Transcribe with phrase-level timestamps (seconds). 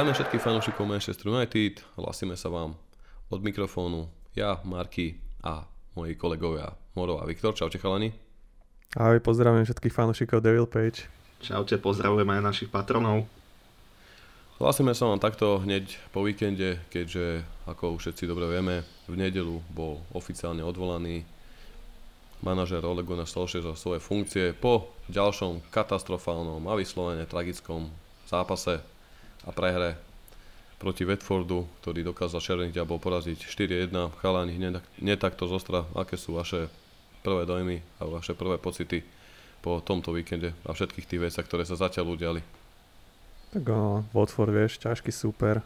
[0.00, 2.72] Zdravíme všetkých fanúšikov Manchester United, hlasíme sa vám
[3.28, 7.52] od mikrofónu ja, Marky a moji kolegovia Moro a Viktor.
[7.52, 8.08] Čaute chalani.
[8.96, 11.04] Ahoj, pozdravujem všetkých fanúšikov Devil Page.
[11.44, 13.28] Čaute, pozdravujem aj našich patronov.
[14.56, 19.60] Hlasíme sa vám takto hneď po víkende, keďže, ako už všetci dobre vieme, v nedelu
[19.68, 21.28] bol oficiálne odvolaný
[22.40, 27.92] manažer Ole Gunnar Solskjaer za svoje funkcie po ďalšom katastrofálnom a vyslovene tragickom
[28.24, 28.80] zápase
[29.44, 29.96] a prehre
[30.80, 33.92] proti Watfordu, ktorý dokázal Červených diabol poraziť 4-1.
[34.24, 34.56] Chalani,
[35.00, 36.72] netakto zostra, aké sú vaše
[37.20, 39.04] prvé dojmy a vaše prvé pocity
[39.60, 42.40] po tomto víkende a všetkých tých veciach, ktoré sa zatiaľ udiali?
[43.52, 45.60] Tak ono, Watford, vieš, ťažký super.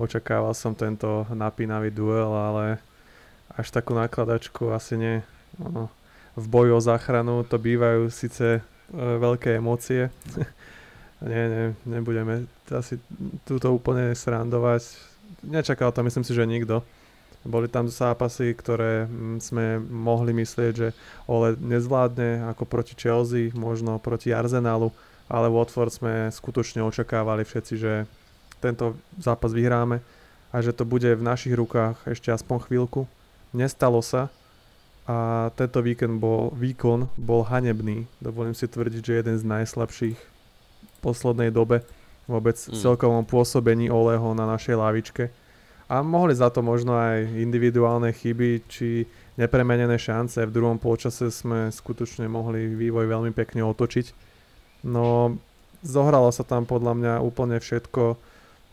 [0.00, 2.80] Očakával som tento napínavý duel, ale
[3.52, 5.16] až takú nakladačku asi nie.
[5.60, 5.92] Ono,
[6.34, 8.60] v boju o záchranu to bývajú síce e,
[8.96, 10.08] veľké emócie,
[11.24, 13.00] nie, nie, nebudeme asi
[13.48, 14.92] túto úplne srandovať.
[15.40, 16.84] Nečakal to, myslím si, že nikto.
[17.44, 20.88] Boli tam zápasy, ktoré mm, sme mohli myslieť, že
[21.28, 24.92] Ole nezvládne ako proti Chelsea, možno proti Arsenalu,
[25.28, 27.92] ale Watford sme skutočne očakávali všetci, že
[28.60, 30.00] tento zápas vyhráme
[30.52, 33.04] a že to bude v našich rukách ešte aspoň chvíľku.
[33.52, 34.32] Nestalo sa
[35.04, 38.08] a tento víkend bol, výkon bol hanebný.
[38.24, 40.33] Dovolím si tvrdiť, že jeden z najslabších
[41.04, 41.84] poslednej dobe
[42.24, 42.80] vôbec mm.
[42.80, 45.28] celkovom pôsobení Oleho na našej lavičke.
[45.84, 49.04] A mohli za to možno aj individuálne chyby, či
[49.36, 50.40] nepremenené šance.
[50.40, 54.06] V druhom polčase sme skutočne mohli vývoj veľmi pekne otočiť.
[54.88, 55.36] No,
[55.84, 58.16] zohralo sa tam podľa mňa úplne všetko,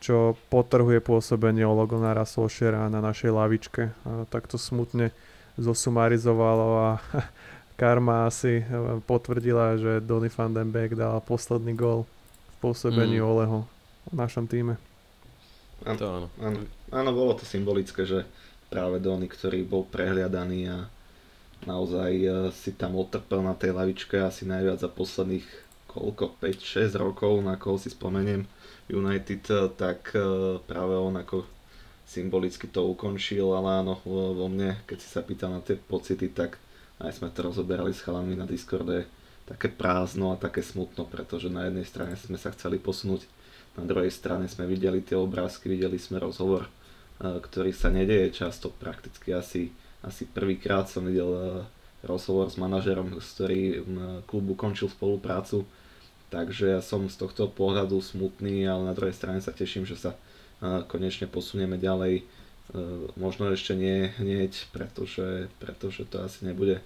[0.00, 3.92] čo potrhuje pôsobenie Ologonara Solšera na našej lavičke.
[4.08, 5.12] A takto smutne
[5.60, 6.90] zosumarizovalo a
[7.80, 8.64] karma asi
[9.04, 12.08] potvrdila, že Donny van den Beek dal posledný gol
[12.62, 13.26] pôsobení mm.
[13.26, 13.66] Oleho
[14.06, 14.78] v našom týme.
[15.82, 16.28] Áno, to áno.
[16.38, 16.58] áno.
[16.94, 18.22] Áno, bolo to symbolické, že
[18.70, 20.86] práve Dony, ktorý bol prehliadaný a
[21.66, 25.44] naozaj e, si tam otrpel na tej lavičke asi najviac za posledných
[25.90, 28.46] koľko, 5-6 rokov, na koho si spomeniem
[28.88, 30.22] United, e, tak e,
[30.64, 31.44] práve on ako
[32.06, 36.60] symbolicky to ukončil, ale áno, vo mne, keď si sa pýtal na tie pocity, tak
[37.00, 39.08] aj sme to rozoberali s chalami na Discorde,
[39.52, 43.28] také prázdno a také smutno, pretože na jednej strane sme sa chceli posunúť,
[43.76, 46.70] na druhej strane sme videli tie obrázky, videli sme rozhovor, e,
[47.20, 51.40] ktorý sa nedeje často, prakticky asi, asi prvýkrát som videl e,
[52.04, 55.68] rozhovor s manažerom, s ktorým klub ukončil spoluprácu,
[56.32, 60.16] takže ja som z tohto pohľadu smutný, ale na druhej strane sa teším, že sa
[60.16, 60.18] e,
[60.88, 62.24] konečne posunieme ďalej,
[63.20, 66.80] možno ešte nie hneď, pretože, pretože to asi nebude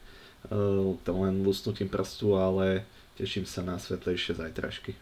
[0.51, 2.87] len lusnutím prstu, ale
[3.19, 4.95] teším sa na svetlejšie zajtražky.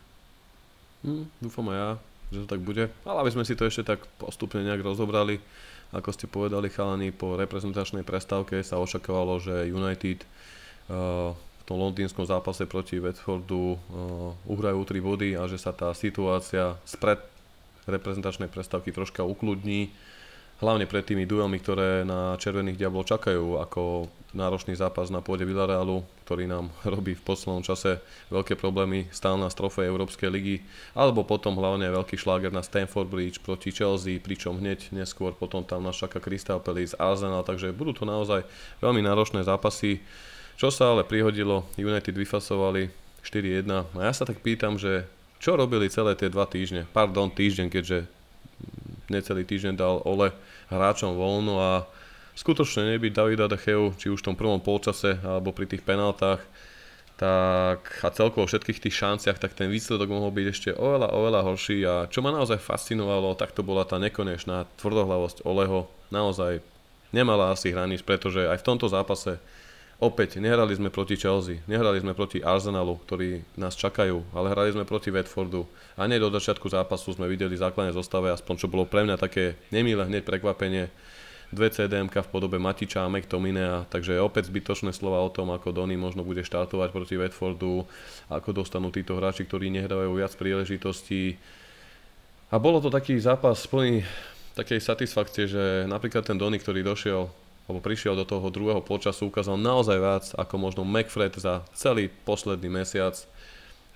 [1.04, 1.90] Hmm, dúfam aj ja,
[2.32, 2.88] že to tak bude.
[3.04, 5.42] Ale aby sme si to ešte tak postupne nejak rozobrali,
[5.92, 12.24] ako ste povedali chalani, po reprezentačnej prestávke sa očakávalo, že United uh, v tom londýnskom
[12.24, 13.78] zápase proti Watfordu uh,
[14.48, 17.20] uhrajú 3 body a že sa tá situácia spred
[17.84, 19.92] reprezentačnej prestávky troška ukludní
[20.64, 26.00] hlavne pred tými duelmi, ktoré na Červených diablov čakajú, ako náročný zápas na pôde Villarealu,
[26.24, 28.00] ktorý nám robí v poslednom čase
[28.32, 30.56] veľké problémy, stál na strofe Európskej ligy,
[30.96, 35.84] alebo potom hlavne veľký šláger na Stanford Bridge proti Chelsea, pričom hneď neskôr potom tam
[35.84, 38.42] nás čaká Crystal Palace, Arsenal, takže budú to naozaj
[38.80, 40.00] veľmi náročné zápasy.
[40.56, 42.88] Čo sa ale prihodilo, United vyfasovali
[43.20, 45.04] 4-1 a ja sa tak pýtam, že
[45.42, 48.08] čo robili celé tie dva týždne, pardon, týždeň, keďže
[49.08, 50.32] necelý týždeň dal Ole
[50.68, 51.72] hráčom voľno a
[52.34, 56.42] skutočne nebyť Davida Decheu, či už v tom prvom polčase alebo pri tých penáltach,
[57.14, 61.78] tak a celkovo všetkých tých šanciach, tak ten výsledok mohol byť ešte oveľa, oveľa horší
[61.86, 65.86] a čo ma naozaj fascinovalo, tak to bola tá nekonečná tvrdohlavosť Oleho.
[66.10, 66.58] Naozaj
[67.14, 69.38] nemala asi hranic, pretože aj v tomto zápase
[70.02, 74.82] Opäť, nehrali sme proti Chelsea, nehrali sme proti Arsenalu, ktorí nás čakajú, ale hrali sme
[74.82, 75.70] proti Watfordu.
[75.94, 79.54] A nie do začiatku zápasu sme videli základné zostave, aspoň čo bolo pre mňa také
[79.70, 80.90] nemilé hneď prekvapenie.
[81.54, 85.94] Dve CDM v podobe Matiča a McTominaya, takže opäť zbytočné slova o tom, ako Donny
[85.94, 87.86] možno bude štartovať proti Watfordu,
[88.26, 91.38] ako dostanú títo hráči, ktorí nehrávajú viac príležitostí.
[92.50, 94.02] A bolo to taký zápas plný
[94.58, 99.56] takej satisfakcie, že napríklad ten Donny, ktorý došiel alebo prišiel do toho druhého počasu, ukázal
[99.56, 103.16] naozaj viac ako možno McFred za celý posledný mesiac.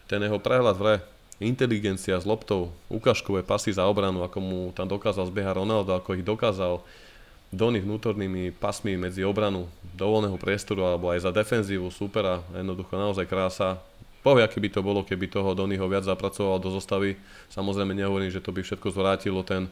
[0.09, 0.97] Ten jeho prehľad v re,
[1.37, 6.25] inteligencia s loptou, ukážkové pasy za obranu, ako mu tam dokázal zbiehať Ronaldo, ako ich
[6.25, 6.81] dokázal
[7.49, 10.05] Dony vnútornými pasmi medzi obranu do
[10.37, 13.81] priestoru alebo aj za defenzívu supera, jednoducho naozaj krása.
[14.20, 17.17] Povie, aký by to bolo, keby toho Donnyho viac zapracoval do zostavy.
[17.49, 19.70] Samozrejme nehovorím, že to by všetko zvrátilo ten,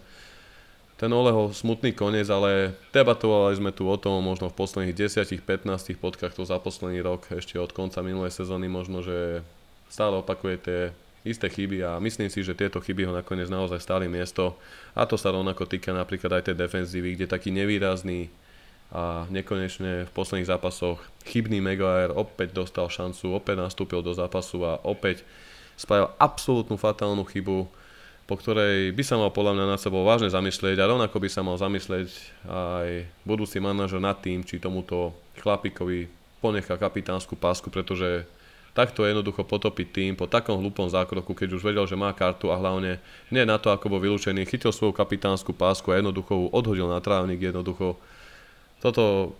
[0.97, 6.49] ten Oleho smutný koniec, ale debatovali sme tu o tom možno v posledných 10-15 podcastoch
[6.49, 9.45] za posledný rok, ešte od konca minulej sezóny možno, že
[9.93, 10.81] stále opakuje tie
[11.27, 14.57] isté chyby a myslím si, že tieto chyby ho nakoniec naozaj stáli miesto.
[14.95, 18.31] A to sa rovnako týka napríklad aj tej defenzívy, kde taký nevýrazný
[18.95, 24.79] a nekonečne v posledných zápasoch chybný Maguire opäť dostal šancu, opäť nastúpil do zápasu a
[24.87, 25.27] opäť
[25.75, 27.67] spravil absolútnu fatálnu chybu,
[28.26, 31.46] po ktorej by sa mal podľa mňa nad sebou vážne zamyslieť a rovnako by sa
[31.46, 32.11] mal zamyslieť
[32.50, 32.88] aj
[33.23, 36.11] budúci manažer nad tým, či tomuto chlapíkovi
[36.43, 38.26] ponechá kapitánsku pásku, pretože
[38.76, 42.61] takto jednoducho potopiť tým po takom hlupom zákroku, keď už vedel, že má kartu a
[42.61, 43.00] hlavne
[43.32, 47.00] nie na to, ako bol vylúčený, chytil svoju kapitánsku pásku a jednoducho ju odhodil na
[47.00, 47.96] trávnik, jednoducho.
[48.84, 49.32] Toto,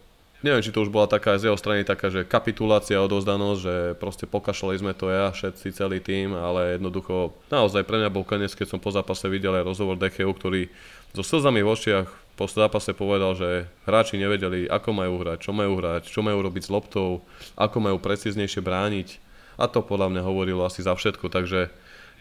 [0.45, 4.25] neviem, či to už bola taká z jeho strany taká, že kapitulácia, odozdanosť, že proste
[4.29, 8.77] pokašľali sme to ja, všetci, celý tým, ale jednoducho naozaj pre mňa bol koniec, keď
[8.77, 10.69] som po zápase videl aj rozhovor Decheu, ktorý
[11.17, 15.81] so slzami v očiach po zápase povedal, že hráči nevedeli, ako majú hrať, čo majú
[15.81, 17.25] hrať, čo majú robiť s loptou,
[17.57, 19.17] ako majú precíznejšie brániť.
[19.57, 21.73] A to podľa mňa hovorilo asi za všetko, takže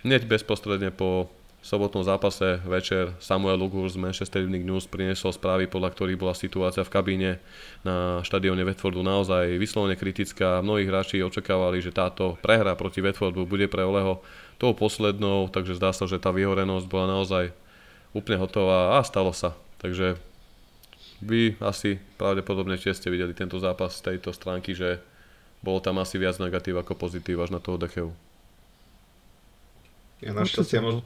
[0.08, 1.28] hneď bezprostredne po
[1.66, 6.86] sobotnom zápase večer Samuel Lugur z Manchester Evening News priniesol správy, podľa ktorých bola situácia
[6.86, 7.32] v kabíne
[7.82, 10.62] na štadióne Watfordu naozaj vyslovene kritická.
[10.62, 14.22] Mnohí hráči očakávali, že táto prehra proti Watfordu bude pre Oleho
[14.62, 17.50] tou poslednou, takže zdá sa, že tá vyhorenosť bola naozaj
[18.14, 19.58] úplne hotová a stalo sa.
[19.82, 20.22] Takže
[21.26, 25.02] vy asi pravdepodobne tiež ste videli tento zápas z tejto stránky, že
[25.66, 28.14] bolo tam asi viac negatív ako pozitív až na toho Decheu.
[30.22, 31.02] Ja našťastie možno...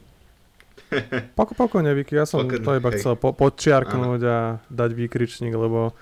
[1.38, 2.98] Poko, pokojne, Vicky, ja som Pokojne, to iba hej.
[2.98, 4.38] chcel po, podčiarknúť a
[4.74, 5.94] dať výkričník, lebo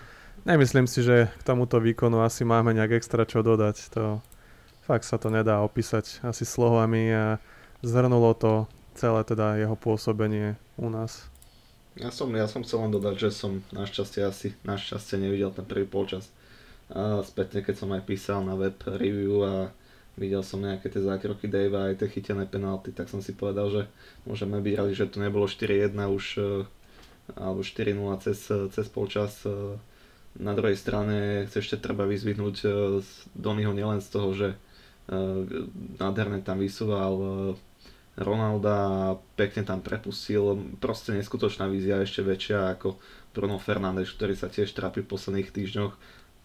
[0.47, 3.75] nemyslím si, že k tomuto výkonu asi máme nejak extra čo dodať.
[3.99, 4.23] To
[4.87, 7.25] fakt sa to nedá opísať asi slovami a
[7.83, 8.53] zhrnulo to
[8.95, 11.27] celé teda jeho pôsobenie u nás.
[11.97, 15.89] Ja som, ja som chcel len dodať, že som našťastie asi našťastie nevidel ten prvý
[15.89, 16.29] polčas
[16.87, 19.53] a spätne, keď som aj písal na web review a
[20.17, 23.69] videl som nejaké tie zákroky Dave a aj tie chytené penalty, tak som si povedal,
[23.69, 23.81] že
[24.25, 26.41] môžeme byť radi, že to nebolo 4-1 už e,
[27.37, 29.45] alebo 4-0 cez, cez polčas.
[29.45, 29.77] E,
[30.37, 32.61] na druhej strane ešte treba vyzvihnúť
[33.33, 34.53] Donnyho nielen z toho, že
[35.97, 37.15] nádherne tam vysúval
[38.17, 39.05] Ronalda a
[39.37, 40.57] pekne tam prepustil.
[40.81, 42.97] Proste neskutočná vízia ešte väčšia ako
[43.37, 45.93] Bruno Fernández, ktorý sa tiež trápi v posledných týždňoch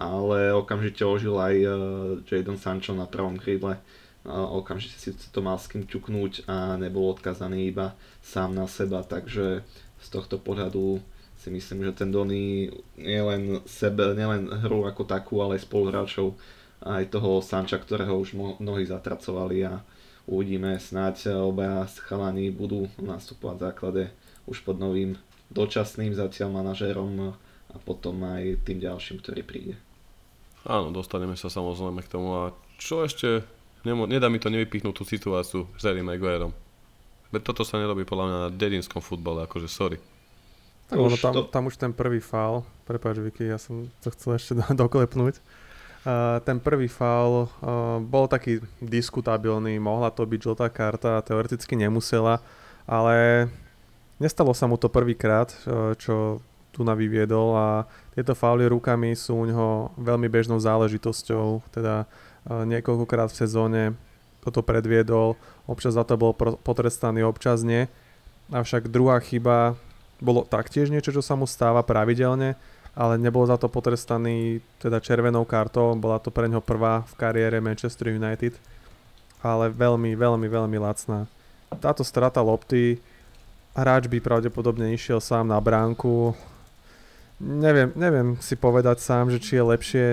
[0.03, 1.75] ale okamžite ožil aj uh,
[2.27, 3.79] Jadon Sancho na pravom krídle.
[4.27, 9.07] Uh, okamžite si to mal s kým ťuknúť a nebol odkazaný iba sám na seba,
[9.07, 9.63] takže
[10.03, 10.99] z tohto pohľadu
[11.39, 16.39] si myslím, že ten Donny nielen sebe, nielen hru ako takú, ale aj spoluhráčov,
[16.83, 19.83] aj toho Sanča, ktorého už mnohí zatracovali a
[20.27, 24.05] uvidíme, snáď obaja chalani budú nastupovať v základe
[24.47, 25.19] už pod novým
[25.51, 27.35] dočasným zatiaľ manažérom
[27.73, 29.75] a potom aj tým ďalším, ktorý príde.
[30.63, 32.29] Áno, dostaneme sa samozrejme k tomu.
[32.39, 33.43] A čo ešte,
[33.83, 36.55] nemo, nedá mi to nevypichnúť tú situáciu s Harry Maguireom.
[37.35, 39.99] Veď toto sa nerobí podľa mňa na dedinskom futbale, akože sorry.
[40.93, 41.41] Tak ono, tam, to...
[41.49, 45.41] tam už ten prvý faul, prepáč Vicky, ja som to chcel ešte doklepnúť.
[46.03, 52.43] Uh, ten prvý faul uh, bol taký diskutabilný, mohla to byť žltá karta, teoreticky nemusela,
[52.85, 53.47] ale
[54.19, 56.43] nestalo sa mu to prvýkrát, uh, čo
[56.75, 57.69] tu na vyviedol a
[58.13, 62.07] tieto fauly rukami sú u neho veľmi bežnou záležitosťou, teda e,
[62.69, 63.83] niekoľkokrát v sezóne
[64.45, 67.87] toto predviedol, občas za to bol potrestaný, občas nie.
[68.51, 69.79] Avšak druhá chyba
[70.19, 72.59] bolo taktiež niečo, čo sa mu stáva pravidelne,
[72.93, 77.63] ale nebol za to potrestaný teda červenou kartou, bola to pre neho prvá v kariére
[77.63, 78.53] Manchester United,
[79.41, 81.25] ale veľmi, veľmi, veľmi lacná.
[81.81, 83.01] Táto strata lopty,
[83.73, 86.37] hráč by pravdepodobne išiel sám na bránku,
[87.43, 90.07] neviem, neviem si povedať sám, že či je lepšie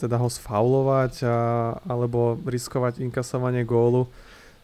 [0.00, 1.36] teda ho sfaulovať a,
[1.84, 4.08] alebo riskovať inkasovanie gólu.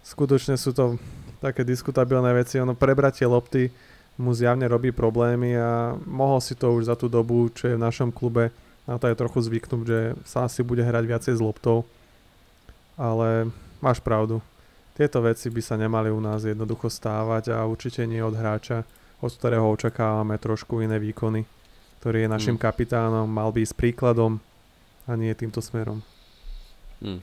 [0.01, 0.97] Skutočne sú to
[1.45, 2.57] také diskutabilné veci.
[2.57, 3.69] Ono prebratie lopty
[4.17, 7.85] mu zjavne robí problémy a mohol si to už za tú dobu, čo je v
[7.85, 8.49] našom klube,
[8.89, 11.85] na to je trochu zvyknúť, že sa asi bude hrať viacej s loptou.
[12.97, 13.53] Ale
[13.85, 14.41] máš pravdu.
[14.97, 18.89] Tieto veci by sa nemali u nás jednoducho stávať a určite nie od hráča,
[19.21, 21.45] od ktorého očakávame trošku iné výkony
[22.01, 22.63] ktorý je našim mm.
[22.63, 24.39] kapitánom, mal by ísť príkladom
[25.07, 26.03] a nie týmto smerom.
[27.01, 27.21] Mm,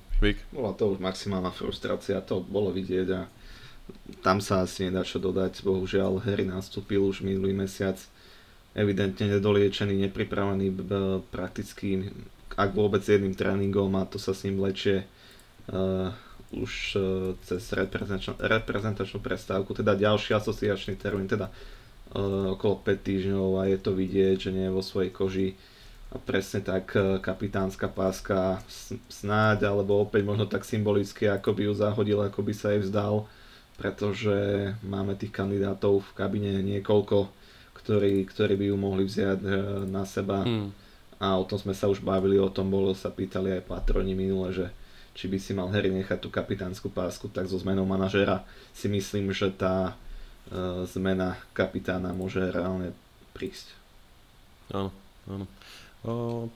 [0.53, 3.25] Bola to už maximálna frustrácia, to bolo vidieť a
[4.23, 5.65] tam sa asi nedá čo dodať.
[5.65, 7.99] Bohužiaľ, Harry nastúpil už minulý mesiac
[8.73, 10.73] evidentne nedoliečený, nepripravený
[11.29, 12.09] prakticky,
[12.57, 15.05] ak vôbec jedným tréningom a to sa s ním lečie
[15.69, 16.09] uh,
[16.53, 17.01] už uh,
[17.45, 21.53] cez reprezentačnú, reprezentačnú prestávku, teda ďalší asociačný termín, teda
[22.13, 25.57] okolo 5 týždňov a je to vidieť, že nie je vo svojej koži
[26.13, 28.61] a presne tak uh, kapitánska páska
[29.09, 33.25] snáď, alebo opäť možno tak symbolicky, ako by ju zahodil, ako by sa jej vzdal,
[33.81, 37.33] pretože máme tých kandidátov v kabine niekoľko,
[37.81, 39.51] ktorí, ktorí by ju mohli vziať uh,
[39.89, 40.45] na seba.
[40.45, 40.69] Hmm.
[41.17, 44.53] A o tom sme sa už bavili, o tom bolo, sa pýtali aj patroni minule,
[44.53, 44.69] že
[45.17, 49.33] či by si mal Harry nechať tú kapitánsku pásku, tak so zmenou manažera si myslím,
[49.33, 49.97] že tá
[50.89, 52.91] zmena kapitána môže reálne
[53.31, 53.71] prísť.
[54.73, 54.91] Áno,
[55.29, 55.45] áno.
[56.03, 56.47] O,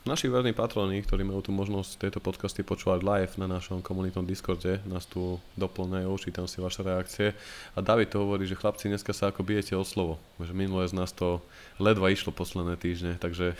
[0.00, 4.80] Naši verní patroni, ktorí majú tu možnosť tieto podcasty počúvať live na našom komunitnom Discorde,
[4.88, 7.36] nás tu doplňajú, čítam si vaše reakcie.
[7.76, 10.16] A David to hovorí, že chlapci, dneska sa ako bijete o slovo.
[10.40, 11.44] Že minulé z nás to
[11.76, 13.52] ledva išlo posledné týždne, takže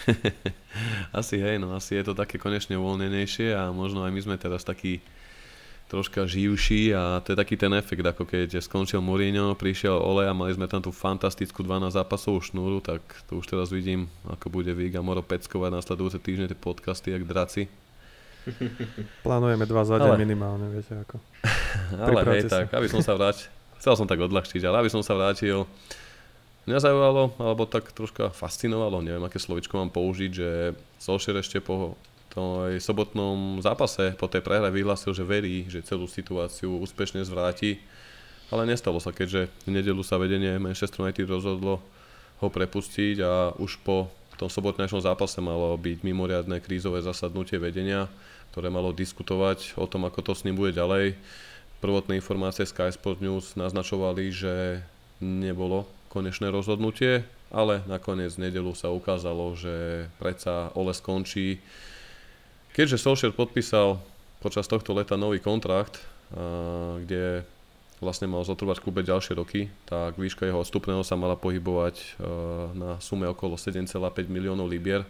[1.21, 4.65] asi hej, no asi je to také konečne uvoľnenejšie a možno aj my sme teraz
[4.65, 5.05] takí
[5.90, 10.30] troška živší a to je taký ten efekt, ako keď skončil Mourinho, prišiel Ole a
[10.30, 14.70] mali sme tam tú fantastickú 12 zápasovú šnúru, tak to už teraz vidím, ako bude
[14.70, 17.66] Viga Moro peckovať nasledujúce týždne tie podcasty, jak draci.
[19.26, 20.23] Plánujeme dva za deň ale...
[20.23, 21.18] minimálne, viete ako.
[22.06, 22.62] ale hej, sa.
[22.62, 23.50] tak, aby som sa vrátil,
[23.82, 25.66] chcel som tak odľahčiť, ale aby som sa vrátil,
[26.70, 30.49] mňa zaujalo, alebo tak troška fascinovalo, neviem, aké slovičko mám použiť, že
[31.02, 31.99] Solskjaer ešte po
[32.31, 37.83] tom sobotnom zápase po tej prehre vyhlásil, že verí, že celú situáciu úspešne zvráti.
[38.51, 41.79] Ale nestalo sa, keďže v nedelu sa vedenie Manchester United rozhodlo
[42.41, 44.11] ho prepustiť a už po
[44.41, 48.09] tom sobotnejšom zápase malo byť mimoriadne krízové zasadnutie vedenia,
[48.51, 51.15] ktoré malo diskutovať o tom, ako to s ním bude ďalej.
[51.85, 54.81] Prvotné informácie Sky Sport News naznačovali, že
[55.21, 57.23] nebolo konečné rozhodnutie,
[57.53, 61.61] ale nakoniec v nedelu sa ukázalo, že predsa Ole skončí
[62.71, 63.99] Keďže Solskjaer podpísal
[64.39, 65.99] počas tohto leta nový kontrakt,
[67.03, 67.43] kde
[67.99, 72.17] vlastne mal zotrvať v klube ďalšie roky, tak výška jeho odstupného sa mala pohybovať
[72.73, 73.99] na sume okolo 7,5
[74.31, 75.05] miliónov libier,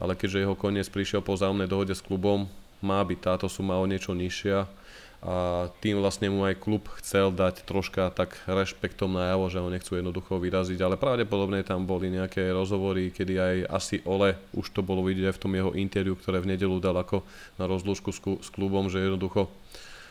[0.00, 2.48] ale keďže jeho koniec prišiel po vzájomnej dohode s klubom,
[2.80, 4.64] má byť táto suma o niečo nižšia
[5.22, 9.94] a tým vlastne mu aj klub chcel dať troška tak rešpektom najavo, že ho nechcú
[9.94, 15.06] jednoducho vyraziť, ale pravdepodobne tam boli nejaké rozhovory, kedy aj asi Ole, už to bolo
[15.06, 17.22] vidieť aj v tom jeho interviu, ktoré v nedelu dal ako
[17.54, 18.10] na rozlúžku
[18.42, 19.46] s klubom, že jednoducho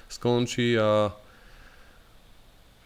[0.07, 1.11] skončí a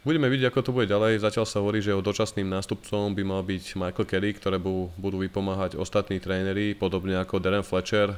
[0.06, 1.18] Budeme vidieť, ako to bude ďalej.
[1.18, 5.82] Zatiaľ sa hovorí, že jeho dočasným nástupcom by mal byť Michael Kerry, ktoré budú vypomáhať
[5.82, 8.14] ostatní tréneri, podobne ako Darren Fletcher.
[8.14, 8.18] E,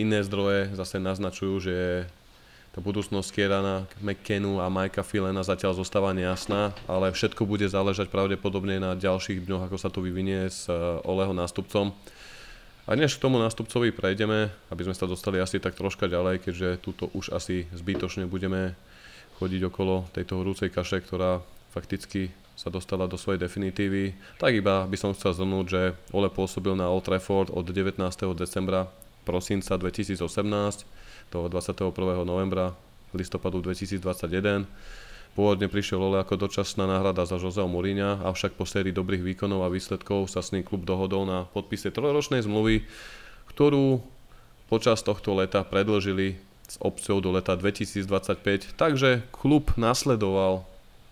[0.00, 2.08] iné zdroje zase naznačujú, že
[2.76, 8.76] tá budúcnosť Kierana, McKennu a Majka Filena zatiaľ zostáva nejasná, ale všetko bude záležať pravdepodobne
[8.76, 10.76] na ďalších dňoch, ako sa to vyvinie s eh,
[11.08, 11.96] Oleho nástupcom.
[12.84, 16.84] A než k tomu nástupcovi prejdeme, aby sme sa dostali asi tak troška ďalej, keďže
[16.84, 18.76] túto už asi zbytočne budeme
[19.40, 21.40] chodiť okolo tejto horúcej kaše, ktorá
[21.72, 22.28] fakticky
[22.60, 26.92] sa dostala do svojej definitívy, tak iba by som chcel zhrnúť, že Ole pôsobil na
[26.92, 27.96] Old Trafford od 19.
[28.36, 28.92] decembra
[29.24, 30.95] prosinca 2018
[31.30, 31.92] do 21.
[32.22, 32.76] novembra
[33.14, 34.66] listopadu 2021.
[35.36, 39.72] Pôvodne prišiel Ole ako dočasná náhrada za Joseho Mourinha, avšak po sérii dobrých výkonov a
[39.72, 42.88] výsledkov sa s ním klub dohodol na podpise trojročnej zmluvy,
[43.52, 44.00] ktorú
[44.72, 50.64] počas tohto leta predložili s opciou do leta 2025, takže klub nasledoval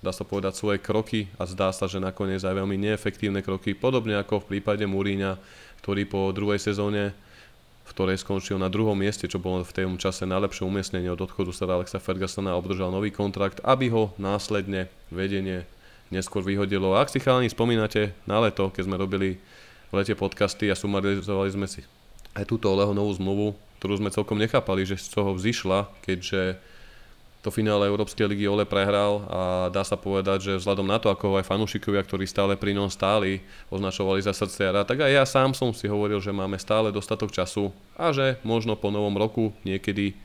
[0.05, 4.21] dá sa povedať, svoje kroky a zdá sa, že nakoniec aj veľmi neefektívne kroky, podobne
[4.21, 5.41] ako v prípade Múríňa,
[5.81, 7.17] ktorý po druhej sezóne
[7.85, 11.53] v ktorej skončil na druhom mieste, čo bolo v tom čase najlepšie umiestnenie od odchodu
[11.53, 15.69] sa Alexa Fergusona a obdržal nový kontrakt, aby ho následne vedenie
[16.09, 16.97] neskôr vyhodilo.
[16.97, 19.37] A ak si chalani spomínate na leto, keď sme robili
[19.93, 21.85] v lete podcasty a sumarizovali sme si
[22.35, 23.47] aj túto Oleho novú zmluvu,
[23.79, 26.57] ktorú sme celkom nechápali, že z toho vzýšla, keďže
[27.45, 31.37] to finále Európskej ligy Ole prehral a dá sa povedať, že vzhľadom na to, ako
[31.37, 35.77] aj fanúšikovia, ktorí stále pri ňom stáli, označovali za srdciara, tak aj ja sám som
[35.77, 37.69] si hovoril, že máme stále dostatok času
[38.01, 40.17] a že možno po novom roku niekedy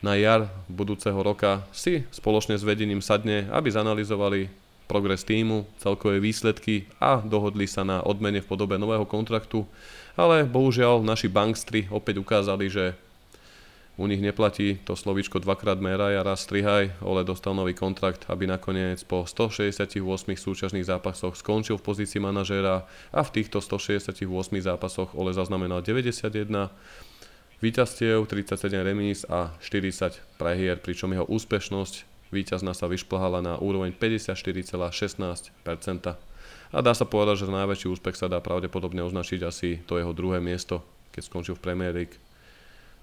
[0.00, 4.48] na jar budúceho roka si spoločne s vedením sadne, aby zanalizovali
[4.88, 9.68] progres týmu, celkové výsledky a dohodli sa na odmene v podobe nového kontraktu.
[10.16, 12.92] Ale bohužiaľ naši bankstri opäť ukázali, že
[14.02, 16.90] u nich neplatí to slovíčko dvakrát meraj a raz strihaj.
[17.06, 20.02] Ole dostal nový kontrakt, aby nakoniec po 168
[20.34, 22.82] súťažných zápasoch skončil v pozícii manažéra
[23.14, 24.26] a v týchto 168
[24.58, 26.34] zápasoch Ole zaznamenal 91
[27.62, 32.02] víťazstiev, 37 remíz a 40 prehier, pričom jeho úspešnosť
[32.34, 35.54] víťazná sa vyšplhala na úroveň 54,16%.
[36.74, 40.42] A dá sa povedať, že najväčší úspech sa dá pravdepodobne označiť asi to jeho druhé
[40.42, 40.82] miesto,
[41.14, 42.31] keď skončil v Premier League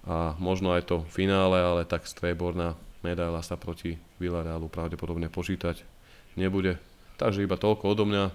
[0.06, 5.84] a možno aj to finále, ale tak strieborná medaila sa proti Villarealu pravdepodobne počítať
[6.36, 6.76] nebude.
[7.20, 8.32] Takže iba toľko odo mňa.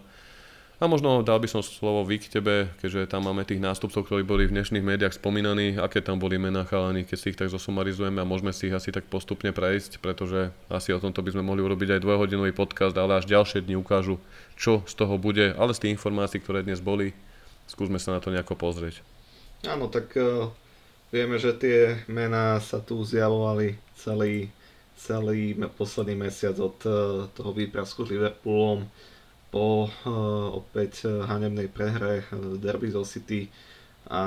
[0.75, 4.27] A možno dal by som slovo vy k tebe, keďže tam máme tých nástupcov, ktorí
[4.27, 8.19] boli v dnešných médiách spomínaní, aké tam boli mená chalani, keď si ich tak zosumarizujeme
[8.19, 11.63] a môžeme si ich asi tak postupne prejsť, pretože asi o tomto by sme mohli
[11.63, 14.19] urobiť aj dvojhodinový podcast, ale až ďalšie dni ukážu,
[14.59, 17.15] čo z toho bude, ale z tých informácií, ktoré dnes boli,
[17.71, 18.99] skúsme sa na to nejako pozrieť.
[19.63, 20.51] Áno, tak uh,
[21.09, 24.49] vieme, že tie mená sa tu zjavovali celý,
[24.97, 26.93] celý posledný mesiac od uh,
[27.33, 28.85] toho výprasku s Liverpoolom
[29.49, 29.89] po uh,
[30.51, 33.47] opäť hanebnej prehre uh, Derby zo City
[34.05, 34.21] a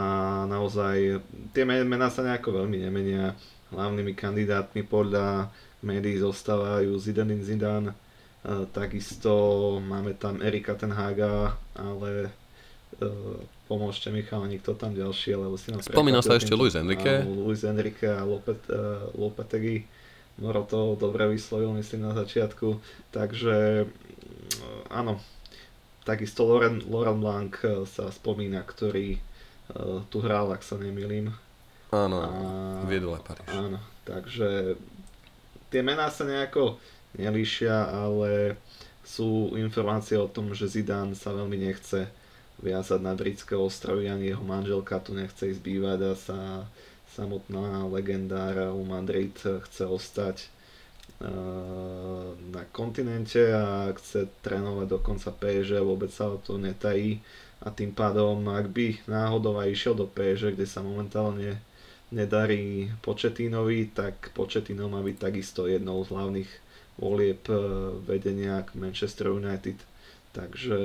[0.50, 1.23] naozaj
[1.54, 3.38] tie mená sa nejako veľmi nemenia.
[3.68, 5.52] Hlavnými kandidátmi podľa
[5.85, 7.92] médií zostávajú Zidane Zidane,
[8.73, 9.30] takisto
[9.85, 12.32] máme tam Erika Tenhaga, ale
[13.68, 17.20] pomôžte mi chalani, kto tam ďalší, lebo si nám Spomínal sa ešte Luis Enrique.
[17.28, 19.84] Luis Enrique a Lopet, uh, Lopetegi.
[20.40, 22.80] Moro to dobre vyslovil, myslím, na začiatku.
[23.12, 23.84] Takže
[24.88, 25.20] áno,
[26.08, 31.28] takisto Loren, Loren Blanc eh, sa spomína, ktorý uh, tu hral, ak sa nemýlim.
[31.92, 32.28] Áno, a,
[32.88, 33.48] viedol aj Paríž.
[33.52, 34.76] Áno, takže
[35.68, 36.80] tie mená sa nejako
[37.16, 38.60] nelíšia, ale
[39.04, 42.12] sú informácie o tom, že Zidane sa veľmi nechce
[42.59, 46.41] viazať na britské ostrovy, ani jeho manželka tu nechce ísť bývať a sa
[47.15, 50.50] samotná legendára u Madrid chce ostať
[52.55, 57.19] na kontinente a chce trénovať dokonca PSG, vôbec sa o to netají
[57.59, 61.59] a tým pádom, ak by náhodou aj išiel do PSG, kde sa momentálne
[62.15, 66.50] nedarí Početínovi, tak Početino má byť takisto jednou z hlavných
[67.03, 67.55] volieb e,
[68.07, 69.75] vedenia Manchester United.
[70.33, 70.79] Takže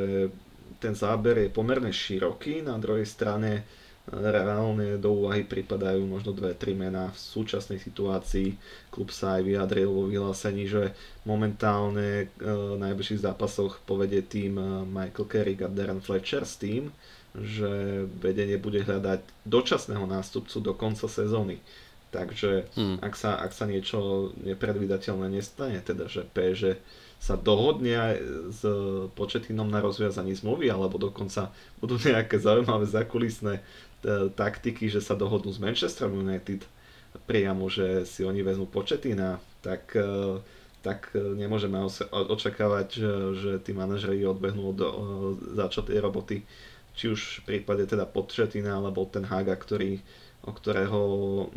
[0.79, 3.65] ten záber je pomerne široký, na druhej strane
[4.11, 8.59] reálne do úvahy pripadajú možno dve, tri mená v súčasnej situácii.
[8.91, 10.91] Klub sa aj vyjadril vo vyhlásení, že
[11.23, 16.91] momentálne e, v najbližších zápasoch povedie tým e, Michael Carrick a Darren Fletcher s tým,
[17.31, 21.63] že vedenie bude hľadať dočasného nástupcu do konca sezóny.
[22.11, 23.01] Takže hmm.
[23.01, 26.77] ak, sa, ak sa niečo nepredvídateľné nestane, teda že PSG
[27.23, 28.15] sa dohodne aj
[28.51, 28.61] s
[29.15, 33.63] početinom na rozviazaní zmluvy, alebo dokonca budú nejaké zaujímavé zakulisné
[34.03, 36.67] E, taktiky, že sa dohodnú s Manchester United
[37.23, 40.43] priamo, že si oni vezmú početina, tak, e,
[40.83, 41.79] tak nemôžeme
[42.11, 44.87] očakávať, že, že tí manažeri odbehnú do
[45.55, 46.43] začatej roboty,
[46.99, 50.03] či už v prípade teda početina, alebo ten Haga, ktorý,
[50.43, 51.01] o ktorého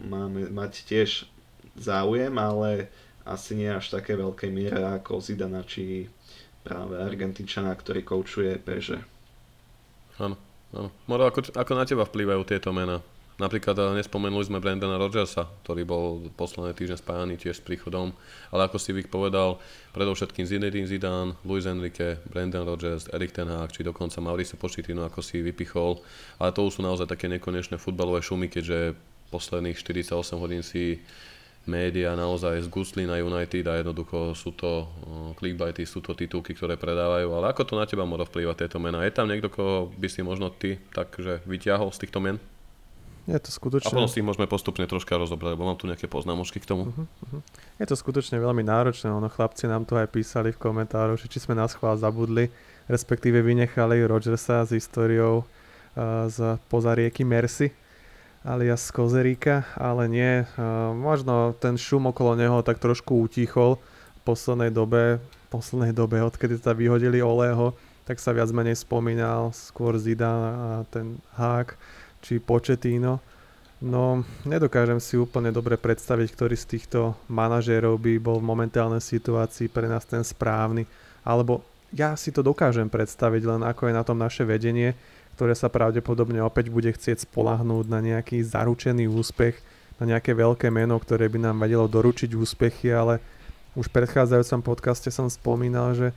[0.06, 1.26] máme mať tiež
[1.74, 2.86] záujem, ale
[3.26, 6.06] asi nie až také veľkej miere ako Zidana či
[6.62, 8.98] práve Argentinčana, ktorý koučuje Peže.
[10.22, 10.38] Áno.
[10.74, 10.90] No.
[11.06, 12.98] Moro, ako, ako na teba vplývajú tieto mená?
[13.36, 18.16] Napríklad eh, nespomenuli sme Brandona Rodgersa, ktorý bol posledné týždne spájaný tiež s príchodom,
[18.50, 19.60] ale ako si Vik povedal,
[19.92, 25.20] predovšetkým Zinedine Zidane, Luis Enrique, Brandon Rodgers, Erik Ten Hag, či dokonca Mauricio Pochettino, ako
[25.20, 26.00] si vypichol,
[26.40, 28.96] ale to už sú naozaj také nekonečné futbalové šumy, keďže
[29.28, 31.04] posledných 48 hodín si
[31.66, 34.86] média naozaj zgusli na United a jednoducho sú to
[35.38, 39.02] clickbaity, sú to titulky, ktoré predávajú, ale ako to na teba môže vplývať tieto mená?
[39.02, 42.38] Je tam niekto, koho by si možno ty takže vyťahol z týchto men?
[43.26, 43.90] Je to skutočne...
[43.90, 46.94] A potom si ich môžeme postupne troška rozobrať, lebo mám tu nejaké poznámočky k tomu.
[46.94, 47.42] Uh-huh, uh-huh.
[47.82, 51.58] Je to skutočne veľmi náročné, ono chlapci nám to aj písali v komentároch, či sme
[51.58, 52.54] na schvál zabudli,
[52.86, 57.74] respektíve vynechali Rogersa s históriou uh, z poza rieky Mercy,
[58.46, 60.46] alias Kozeríka, ale nie.
[60.94, 65.18] Možno ten šum okolo neho tak trošku utichol v poslednej dobe,
[65.50, 67.74] poslednej dobe, odkedy sa vyhodili Olého,
[68.06, 71.74] tak sa viac menej spomínal skôr Zidane a ten Hák
[72.22, 73.18] či Početíno.
[73.82, 79.68] No, nedokážem si úplne dobre predstaviť, ktorý z týchto manažérov by bol v momentálnej situácii
[79.68, 80.88] pre nás ten správny.
[81.26, 81.60] Alebo
[81.92, 84.96] ja si to dokážem predstaviť, len ako je na tom naše vedenie,
[85.36, 89.60] ktoré sa pravdepodobne opäť bude chcieť spolahnúť na nejaký zaručený úspech,
[90.00, 93.20] na nejaké veľké meno, ktoré by nám vedelo doručiť úspechy, ale
[93.76, 96.16] už v predchádzajúcom podcaste som spomínal, že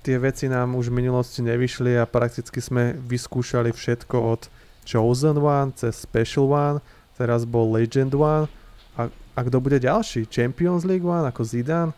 [0.00, 4.48] tie veci nám už v minulosti nevyšli a prakticky sme vyskúšali všetko od
[4.88, 6.80] Chosen One cez Special One,
[7.20, 8.48] teraz bol Legend One
[8.96, 10.26] a, a kto bude ďalší?
[10.26, 11.92] Champions League One ako Zidane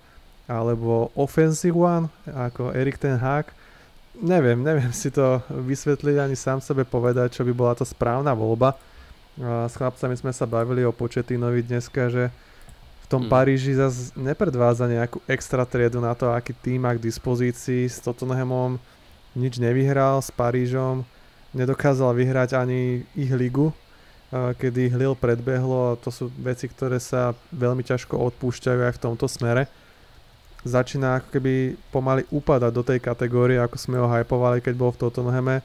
[0.50, 3.54] alebo Offensive One ako Erik Ten Hag
[4.20, 8.78] neviem, neviem si to vysvetliť ani sám sebe povedať, čo by bola to správna voľba.
[9.42, 12.30] A s chlapcami sme sa bavili o Početinovi dneska, že
[13.04, 13.32] v tom hmm.
[13.32, 17.90] Paríži zase nepredvádza nejakú extra triedu na to, aký tým má k dispozícii.
[17.90, 18.78] S Tottenhamom
[19.34, 21.02] nič nevyhral, s Parížom
[21.50, 23.74] nedokázal vyhrať ani ich ligu.
[24.34, 29.26] kedy Hlil predbehlo a to sú veci, ktoré sa veľmi ťažko odpúšťajú aj v tomto
[29.30, 29.70] smere.
[30.64, 35.00] Začína ako keby pomaly upadať do tej kategórie, ako sme ho hypovali, keď bol v
[35.04, 35.60] Tottenhame.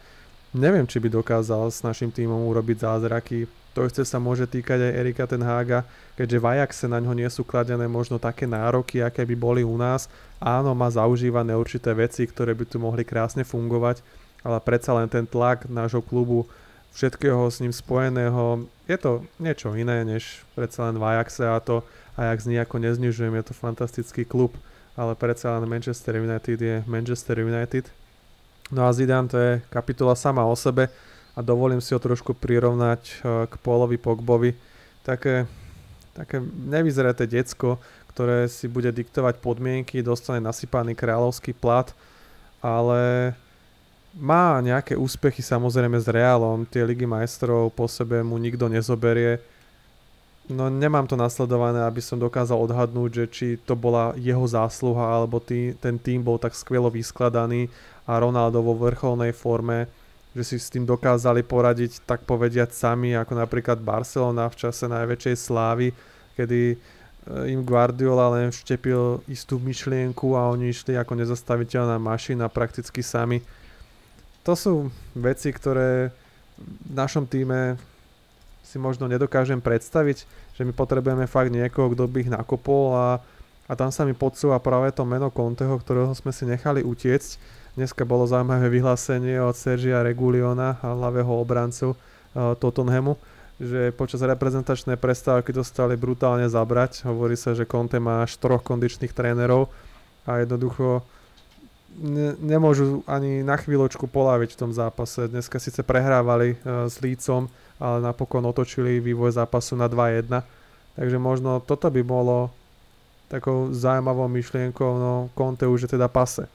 [0.52, 3.48] Neviem, či by dokázal s našim týmom urobiť zázraky.
[3.78, 5.88] To isté sa môže týkať aj Erika Ten Haga,
[6.20, 9.80] keďže v Ajaxe na ňo nie sú kladené možno také nároky, aké by boli u
[9.80, 10.12] nás.
[10.36, 14.04] Áno, má zaužívané určité veci, ktoré by tu mohli krásne fungovať,
[14.44, 16.44] ale predsa len ten tlak nášho klubu
[16.92, 18.68] všetkého s ním spojeného.
[18.90, 21.86] Je to niečo iné, než predsa len v Ajaxe a to
[22.20, 24.52] Ajax nejako neznižujem, je to fantastický klub,
[25.00, 27.88] ale predsa len Manchester United je Manchester United.
[28.68, 30.92] No a Zidane to je kapitola sama o sebe
[31.32, 34.52] a dovolím si ho trošku prirovnať eh, k Polovi Pogbovi.
[35.08, 35.48] Také,
[36.12, 37.80] také nevyzreté decko,
[38.12, 41.88] ktoré si bude diktovať podmienky, dostane nasypaný kráľovský plat,
[42.60, 43.32] ale
[44.12, 49.40] má nejaké úspechy samozrejme s Reálom, tie ligy majstrov po sebe mu nikto nezoberie.
[50.50, 55.38] No nemám to nasledované, aby som dokázal odhadnúť, že či to bola jeho zásluha, alebo
[55.38, 57.70] tý, ten tým bol tak skvelo vyskladaný
[58.10, 59.86] a Ronaldo vo vrcholnej forme,
[60.34, 65.36] že si s tým dokázali poradiť tak povediať sami, ako napríklad Barcelona v čase najväčšej
[65.38, 65.94] slávy,
[66.34, 66.78] kedy eh,
[67.54, 73.46] im Guardiola len vštepil istú myšlienku a oni išli ako nezastaviteľná mašina prakticky sami.
[74.50, 76.10] To sú veci, ktoré
[76.58, 77.78] v našom týme
[78.70, 83.08] si možno nedokážem predstaviť, že my potrebujeme fakt niekoho, kto by ich nakopol a,
[83.66, 87.58] a tam sa mi podsúva práve to meno Conteho, ktorého sme si nechali utiecť.
[87.74, 93.18] Dneska bolo zaujímavé vyhlásenie od Sergia Reguliona, hlavého obrancu uh, Tottenhamu,
[93.58, 97.10] že počas reprezentačnej prestávky dostali brutálne zabrať.
[97.10, 99.74] Hovorí sa, že Conte má až troch kondičných trénerov
[100.30, 101.02] a jednoducho
[101.98, 105.26] ne, nemôžu ani na chvíľočku poláviť v tom zápase.
[105.26, 107.50] Dneska síce prehrávali uh, s Lícom,
[107.82, 110.30] ale napokon otočili vývoj zápasu na 2-1.
[111.00, 112.54] Takže možno toto by bolo
[113.30, 116.50] takou zaujímavou myšlienkou, no Conte už je teda pase.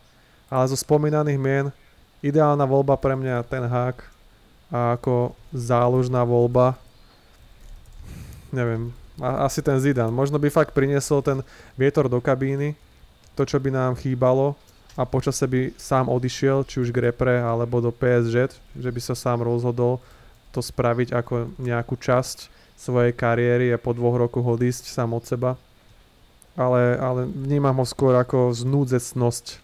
[0.50, 1.66] Ale zo spomínaných mien
[2.20, 3.96] ideálna voľba pre mňa ten hák
[4.74, 6.74] a ako záložná voľba
[8.54, 10.14] neviem, asi ten Zidane.
[10.14, 11.42] Možno by fakt priniesol ten
[11.74, 12.78] vietor do kabíny,
[13.34, 14.54] to čo by nám chýbalo
[14.94, 19.18] a počase by sám odišiel, či už k repre alebo do PSG, že by sa
[19.18, 19.98] sám rozhodol
[20.54, 22.46] to spraviť ako nejakú časť
[22.78, 25.58] svojej kariéry a po dvoch rokoch odísť sám od seba.
[26.54, 29.58] Ale, ale vnímam ho skôr ako znúdzecnosť.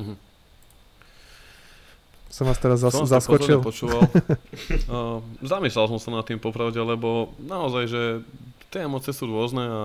[0.00, 0.16] Mhm.
[2.34, 3.62] Som vás teraz zas- som zaskočil.
[3.62, 4.10] počúval.
[4.90, 8.02] uh, zamyslel som sa nad tým popravde, lebo naozaj, že
[8.74, 9.82] tie emócie sú rôzne a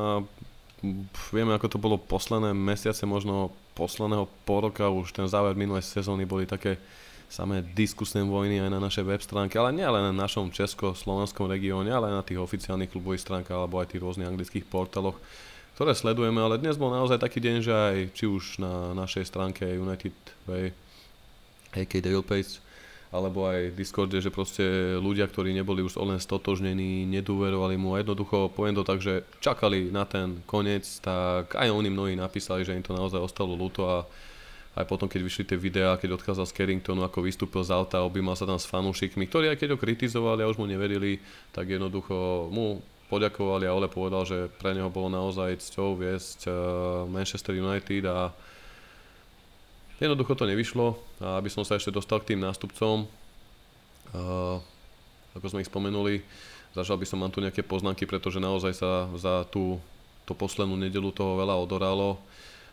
[1.32, 6.24] vieme, ako to bolo posledné mesiace, možno posledného pol roka, už ten záver minulej sezóny
[6.24, 6.80] boli také
[7.30, 11.94] samé diskusné vojny aj na našej web stránke, ale nie len na našom česko-slovenskom regióne,
[11.94, 15.15] ale aj na tých oficiálnych klubových stránkach alebo aj tých rôznych anglických portáloch,
[15.78, 19.63] ktoré sledujeme, ale dnes bol naozaj taký deň, že aj či už na našej stránke
[19.63, 20.15] United
[20.50, 20.74] Way,
[21.78, 22.58] AK Devil Page,
[23.10, 24.62] alebo aj v Discorde, že proste
[25.02, 27.98] ľudia, ktorí neboli už len stotožnení, nedôverovali mu.
[27.98, 32.62] A jednoducho, poviem to tak, že čakali na ten koniec, tak aj oni mnohí napísali,
[32.62, 34.06] že im to naozaj ostalo ľúto a
[34.78, 38.38] aj potom, keď vyšli tie videá, keď odkázal z Carringtonu, ako vystúpil z auta, objímal
[38.38, 41.17] sa tam s fanúšikmi, ktorí aj keď ho kritizovali a už mu neverili,
[41.50, 42.78] tak jednoducho mu
[43.10, 46.54] poďakovali a Ole povedal, že pre neho bolo naozaj cťou viesť eh,
[47.10, 48.30] Manchester United a
[50.00, 53.04] Jednoducho to nevyšlo a aby som sa ešte dostal k tým nástupcom,
[54.16, 54.58] uh,
[55.36, 56.24] ako sme ich spomenuli,
[56.72, 59.78] zažal by som mám tu nejaké poznámky, pretože naozaj sa za tú,
[60.24, 62.18] tú poslednú nedelu toho veľa odoralo.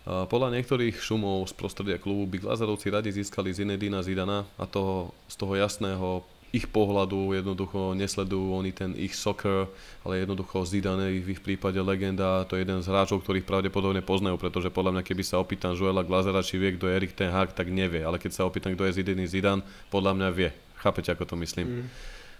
[0.06, 5.34] Podľa niektorých šumov z prostredia klubu by Glazerovci radi získali Zinedina Zidana a toho, z
[5.34, 6.22] toho jasného
[6.54, 9.66] ich pohľadu jednoducho nesledujú oni ten ich soccer,
[10.06, 14.38] ale jednoducho Zidane v ich prípade legenda, to je jeden z hráčov, ktorých pravdepodobne poznajú,
[14.38, 17.52] pretože podľa mňa keby sa opýtam Joela Glazera, či vie, kto je Erik Ten Hag,
[17.52, 20.50] tak nevie, ale keď sa opýtam, kto je Zidane Zidan, podľa mňa vie.
[20.78, 21.66] Chápete, ako to myslím?
[21.66, 21.86] Mm.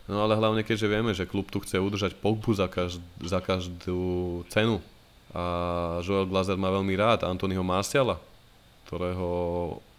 [0.06, 4.46] No ale hlavne keďže vieme, že klub tu chce udržať Pogbu za, každ- za každú
[4.46, 4.78] cenu
[5.34, 5.42] a
[6.06, 8.22] Joel Glazer má veľmi rád Antonyho Marciala,
[8.86, 9.28] ktorého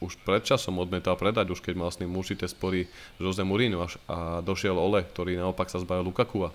[0.04, 2.86] už pred časom odmetal predať, už keď mal s ním určité spory
[3.18, 6.54] Jose Mourinho a došiel Ole, ktorý naopak sa zbavil Lukakua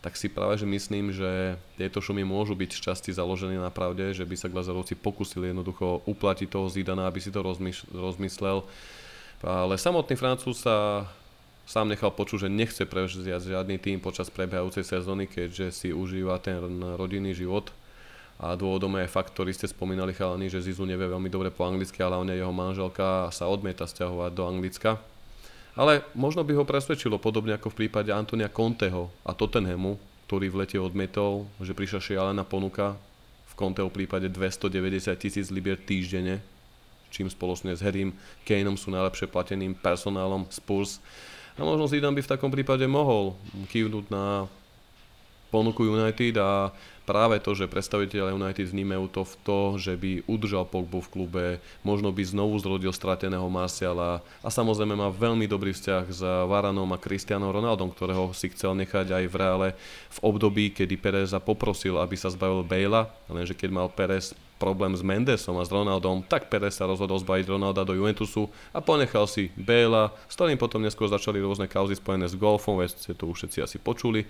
[0.00, 4.24] tak si práve že myslím, že tieto šumy môžu byť šťastí založené na pravde, že
[4.24, 7.44] by sa Glazerovci pokusili jednoducho uplatiť toho Zidana, aby si to
[7.92, 8.64] rozmyslel.
[9.44, 11.04] Ale samotný Francúz sa
[11.68, 16.56] sám nechal počuť, že nechce prevziať žiadny tým počas prebiehajúcej sezóny, keďže si užíva ten
[16.96, 17.68] rodinný život
[18.40, 22.00] a dôvodom je fakt, ktorý ste spomínali chalani, že Zizu nevie veľmi dobre po anglicky,
[22.00, 24.96] ale on je jeho manželka sa odmieta stiahovať do Anglicka.
[25.76, 30.58] Ale možno by ho presvedčilo podobne ako v prípade Antonia Conteho a Tottenhamu, ktorý v
[30.64, 32.96] lete odmietol, že prišla šialená ponuka
[33.52, 36.40] v Conteho prípade 290 tisíc libier týždenne,
[37.12, 38.16] čím spoločne s Harrym
[38.48, 40.96] Kaneom sú najlepšie plateným personálom Spurs.
[41.60, 43.36] A možno Zidane by v takom prípade mohol
[43.68, 44.48] kývnuť na
[45.50, 46.70] ponuku United a
[47.10, 51.46] práve to, že predstaviteľe United vnímajú to v to, že by udržal Pogbu v klube,
[51.82, 57.02] možno by znovu zrodil strateného Marciala a samozrejme má veľmi dobrý vzťah s Varanom a
[57.02, 59.68] Cristianom Ronaldom, ktorého si chcel nechať aj v reále
[60.14, 65.00] v období, kedy Pereza poprosil, aby sa zbavil Bejla, lenže keď mal Perez problém s
[65.00, 69.48] Mendesom a s Ronaldom, tak Perez sa rozhodol zbaviť Ronalda do Juventusu a ponechal si
[69.56, 73.42] Bela, s ktorým potom neskôr začali rôzne kauzy spojené s golfom, veď ste to už
[73.42, 74.28] všetci asi počuli.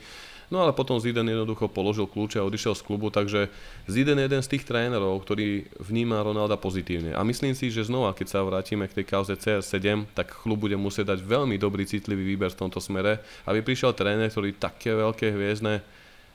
[0.50, 3.46] No ale potom Zidane jednoducho položil kľúče a odišiel z klubu, takže
[3.86, 7.14] Zidane je jeden z tých trénerov, ktorý vníma Ronalda pozitívne.
[7.14, 10.74] A myslím si, že znova, keď sa vrátime k tej kauze CR7, tak klub bude
[10.74, 15.30] musieť dať veľmi dobrý citlivý výber v tomto smere, aby prišiel tréner, ktorý také veľké
[15.30, 15.86] hviezdne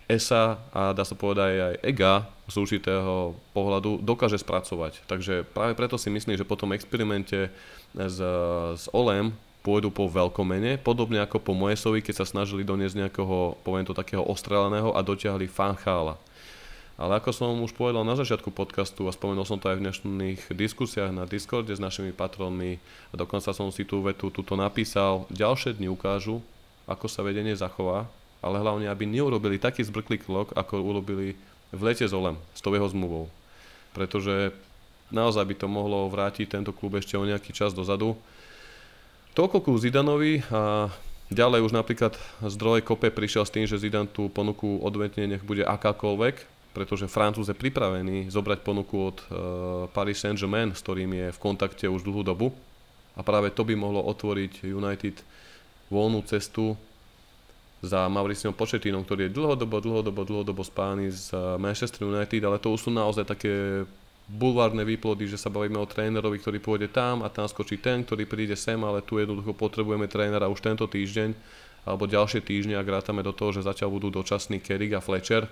[0.07, 5.03] ESA a dá sa povedať aj EGA z určitého pohľadu dokáže spracovať.
[5.09, 7.49] Takže práve preto si myslím, že po tom experimente
[7.97, 8.19] s,
[8.79, 9.33] s OLEM
[9.65, 14.21] pôjdu po veľkomene, podobne ako po Moesovi, keď sa snažili doniesť nejakého, poviem to, takého
[14.21, 16.21] ostrelaného a dotiahli Fanchála.
[16.95, 20.41] Ale ako som už povedal na začiatku podcastu a spomenul som to aj v dnešných
[20.53, 22.79] diskusiách na Discorde s našimi patronmi
[23.11, 26.39] a dokonca som si tú vetu tuto napísal, ďalšie dni ukážu,
[26.85, 28.07] ako sa vedenie zachová,
[28.39, 31.35] ale hlavne, aby neurobili taký zbrklý krok, ako urobili
[31.73, 33.27] v lete s Olem, s tou jeho zmluvou.
[33.91, 34.55] Pretože
[35.09, 38.15] naozaj by to mohlo vrátiť tento klub ešte o nejaký čas dozadu
[39.35, 40.87] Toľko ku Zidanovi a
[41.27, 45.67] ďalej už napríklad zdroj Kope prišiel s tým, že Zidan tú ponuku odvetne nech bude
[45.67, 46.35] akákoľvek,
[46.71, 49.27] pretože Francúz je pripravený zobrať ponuku od uh,
[49.91, 52.55] Paris Saint-Germain, s ktorým je v kontakte už dlhú dobu.
[53.19, 55.19] A práve to by mohlo otvoriť United
[55.91, 56.79] voľnú cestu
[57.83, 62.87] za Mauriciom Početínom, ktorý je dlhodobo, dlhodobo, dlhodobo spány z Manchester United, ale to už
[62.87, 63.83] sú naozaj také
[64.25, 68.25] bulvárne výplody, že sa bavíme o trénerovi, ktorý pôjde tam a tam skočí ten, ktorý
[68.25, 71.37] príde sem, ale tu jednoducho potrebujeme trénera už tento týždeň
[71.85, 75.45] alebo ďalšie týždne, ak rátame do toho, že zatiaľ budú dočasní Kerrig a Fletcher.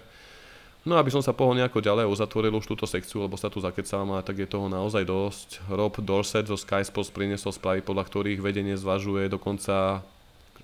[0.84, 4.20] No aby som sa pohol nejako ďalej uzatvoril už túto sekciu, lebo sa tu zakecávam,
[4.20, 5.64] tak je toho naozaj dosť.
[5.72, 10.04] Rob Dorset zo Sky Sports priniesol správy, podľa ktorých vedenie zvažuje dokonca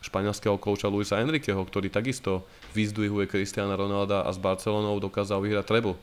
[0.04, 2.44] španielského kouča Luisa Enriqueho, ktorý takisto
[2.76, 5.96] vyzdvihuje Cristiana Ronalda a s Barcelonou dokázal vyhrať treble.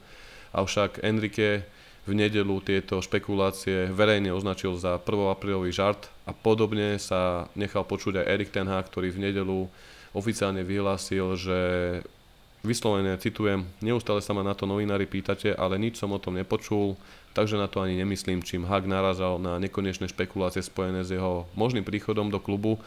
[0.57, 1.69] Avšak Enrique
[2.07, 5.35] v nedelu tieto špekulácie verejne označil za 1.
[5.35, 9.67] aprílový žart a podobne sa nechal počuť aj Erik Ten Hag, ktorý v nedelu
[10.15, 11.59] oficiálne vyhlásil, že
[12.63, 16.95] vyslovene citujem, neustále sa ma na to novinári pýtate, ale nič som o tom nepočul,
[17.35, 21.83] takže na to ani nemyslím, čím Hag narazal na nekonečné špekulácie spojené s jeho možným
[21.83, 22.79] príchodom do klubu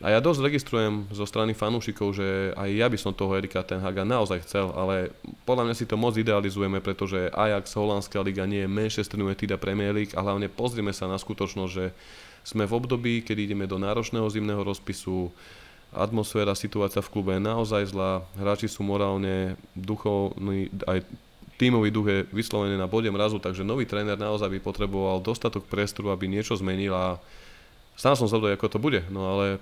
[0.00, 3.84] a ja dosť registrujem zo strany fanúšikov, že aj ja by som toho Erika Ten
[3.84, 5.12] Haga naozaj chcel, ale
[5.44, 9.60] podľa mňa si to moc idealizujeme, pretože Ajax, Holandská liga nie je Manchester United a
[9.60, 11.92] Premier League a hlavne pozrieme sa na skutočnosť, že
[12.48, 15.28] sme v období, keď ideme do náročného zimného rozpisu,
[15.92, 21.04] atmosféra, situácia v klube je naozaj zlá, hráči sú morálne, duchovní, aj
[21.60, 26.08] tímový duch je vyslovený na bode mrazu, takže nový tréner naozaj by potreboval dostatok priestoru,
[26.08, 27.20] aby niečo zmenil a
[28.00, 29.60] sám som zvedavý, ako to bude, no ale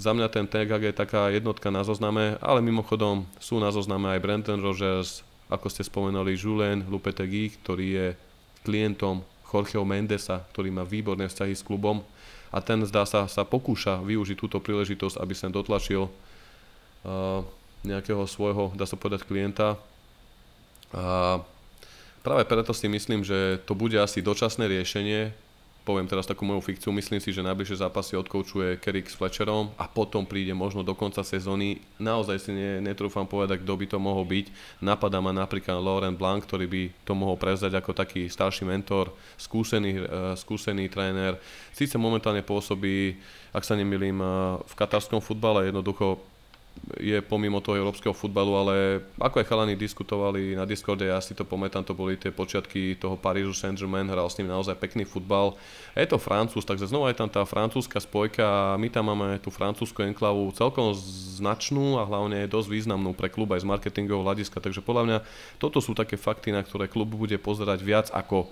[0.00, 4.24] za mňa ten TGG je taká jednotka na zozname, ale mimochodom sú na zozname aj
[4.24, 5.20] Brandon Rogers,
[5.52, 8.06] ako ste spomenuli, Julien Lupetegui, ktorý je
[8.64, 12.00] klientom Jorgeho Mendesa, ktorý má výborné vzťahy s klubom
[12.48, 17.44] a ten zdá sa, sa pokúša využiť túto príležitosť, aby sem dotlačil uh,
[17.84, 19.76] nejakého svojho, dá sa povedať, klienta.
[20.96, 21.38] A
[22.24, 25.30] práve preto si myslím, že to bude asi dočasné riešenie,
[25.84, 29.88] poviem teraz takú moju fikciu, myslím si, že najbližšie zápasy odkoučuje Kerik s Fletcherom a
[29.88, 31.80] potom príde možno do konca sezóny.
[31.96, 34.46] Naozaj si ne, netrúfam povedať, kto by to mohol byť.
[34.84, 40.04] Napadá ma napríklad Laurent Blanc, ktorý by to mohol prevzať ako taký starší mentor, skúsený,
[40.04, 41.40] uh, skúsený tréner.
[41.74, 43.18] Síce momentálne pôsobí,
[43.50, 46.29] ak sa nemýlim, uh, v katarskom futbale, jednoducho
[46.98, 48.74] je pomimo toho európskeho futbalu, ale
[49.20, 53.14] ako aj chalani diskutovali na Discorde, ja si to pamätám, to boli tie počiatky toho
[53.14, 55.54] Parížu Saint-Germain, hral s ním naozaj pekný futbal.
[55.94, 59.54] Je to Francúz, takže znova je tam tá francúzska spojka a my tam máme tú
[59.54, 60.90] francúzsku enklavu celkom
[61.38, 65.18] značnú a hlavne dosť významnú pre klub aj z marketingového hľadiska, takže podľa mňa
[65.62, 68.50] toto sú také fakty, na ktoré klub bude pozerať viac ako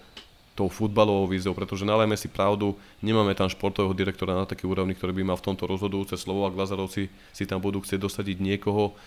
[0.59, 5.15] tou futbalovou víziou, pretože nalajme si pravdu, nemáme tam športového direktora na taký úrovni, ktorý
[5.15, 8.99] by mal v tomto rozhodujúce slovo a Glazarovci si tam budú chcieť dosadiť niekoho,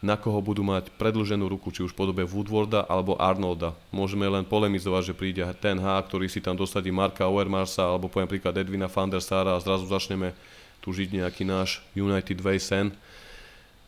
[0.00, 3.76] na koho budú mať predlženú ruku, či už v podobe Woodwarda alebo Arnolda.
[3.92, 8.28] Môžeme len polemizovať, že príde ten H, ktorý si tam dosadí Marka Overmarsa alebo poviem
[8.28, 10.36] príklad Edwina van der Sara a zrazu začneme
[10.84, 12.86] tu žiť nejaký náš United Way sen.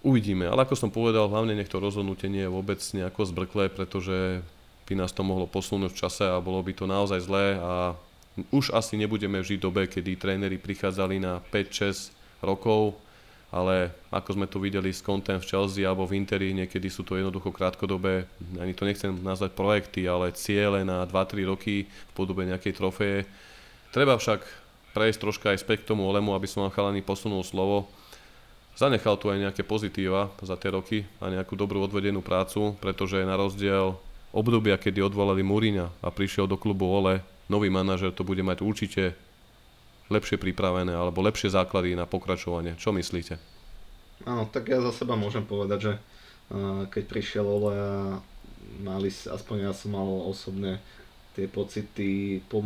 [0.01, 4.40] Uvidíme, ale ako som povedal, hlavne nech to rozhodnutie nie je vôbec nejako zbrklé, pretože
[4.88, 7.92] by nás to mohlo posunúť v čase a bolo by to naozaj zlé a
[8.48, 12.96] už asi nebudeme žiť dobe, kedy tréneri prichádzali na 5-6 rokov,
[13.53, 17.20] ale ako sme to videli s Contem v Chelsea alebo v Interi, niekedy sú to
[17.20, 18.24] jednoducho krátkodobé,
[18.57, 23.18] ani to nechcem nazvať projekty, ale ciele na 2-3 roky v podobe nejakej trofeje.
[23.92, 24.40] Treba však
[24.96, 27.90] prejsť troška aj späť k tomu Olemu, aby som vám chalani posunul slovo
[28.79, 33.35] zanechal tu aj nejaké pozitíva za tie roky a nejakú dobrú odvedenú prácu, pretože na
[33.35, 33.98] rozdiel
[34.33, 39.17] obdobia, kedy odvolali Múriňa a prišiel do klubu Ole, nový manažer to bude mať určite
[40.09, 42.77] lepšie pripravené alebo lepšie základy na pokračovanie.
[42.81, 43.37] Čo myslíte?
[44.25, 45.93] Áno, tak ja za seba môžem povedať, že
[46.88, 48.19] keď prišiel Ole a
[48.81, 50.81] mali, aspoň ja som mal osobne
[51.37, 52.64] tie pocity po,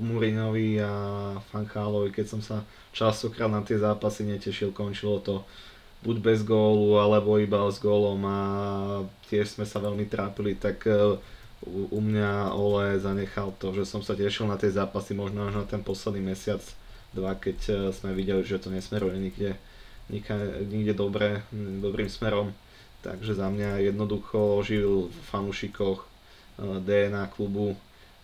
[0.00, 0.92] Murinovi a
[1.52, 2.64] Fanchálovi, keď som sa
[2.96, 5.44] častokrát na tie zápasy netešil, končilo to
[6.02, 8.38] buď bez gólu, alebo iba s gólom a
[9.26, 11.18] tiež sme sa veľmi trápili, tak e,
[11.66, 15.66] u, mňa Ole zanechal to, že som sa tešil na tie zápasy možno až na
[15.66, 16.62] ten posledný mesiac,
[17.10, 19.58] dva, keď e, sme videli, že to nesmeruje nikde,
[20.70, 22.54] nikde, dobre, dobrým smerom.
[23.02, 26.08] Takže za mňa jednoducho žil v fanúšikoch e,
[26.78, 27.74] DNA klubu,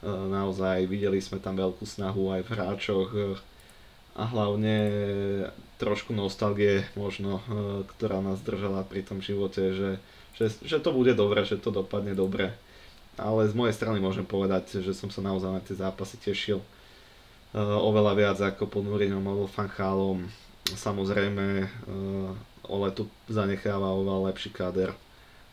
[0.04, 3.10] naozaj videli sme tam veľkú snahu aj v hráčoch
[4.12, 4.76] a hlavne
[5.76, 7.42] trošku nostalgie možno, e,
[7.96, 9.90] ktorá nás držala pri tom živote, že,
[10.38, 12.54] že, že to bude dobre, že to dopadne dobre.
[13.14, 16.58] Ale z mojej strany môžem povedať, že som sa naozaj na tie zápasy tešil
[17.54, 20.26] oveľa viac ako pod Murinom alebo Fanchálom.
[20.74, 21.70] Samozrejme,
[22.64, 24.96] Ole tu zanecháva oveľa lepší káder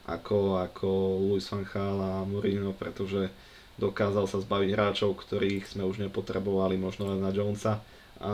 [0.08, 0.88] ako, ako
[1.30, 3.30] Luis Fanchál a Mourinho, pretože
[3.76, 7.84] dokázal sa zbaviť hráčov, ktorých sme už nepotrebovali, možno len na Jonesa.
[8.22, 8.32] A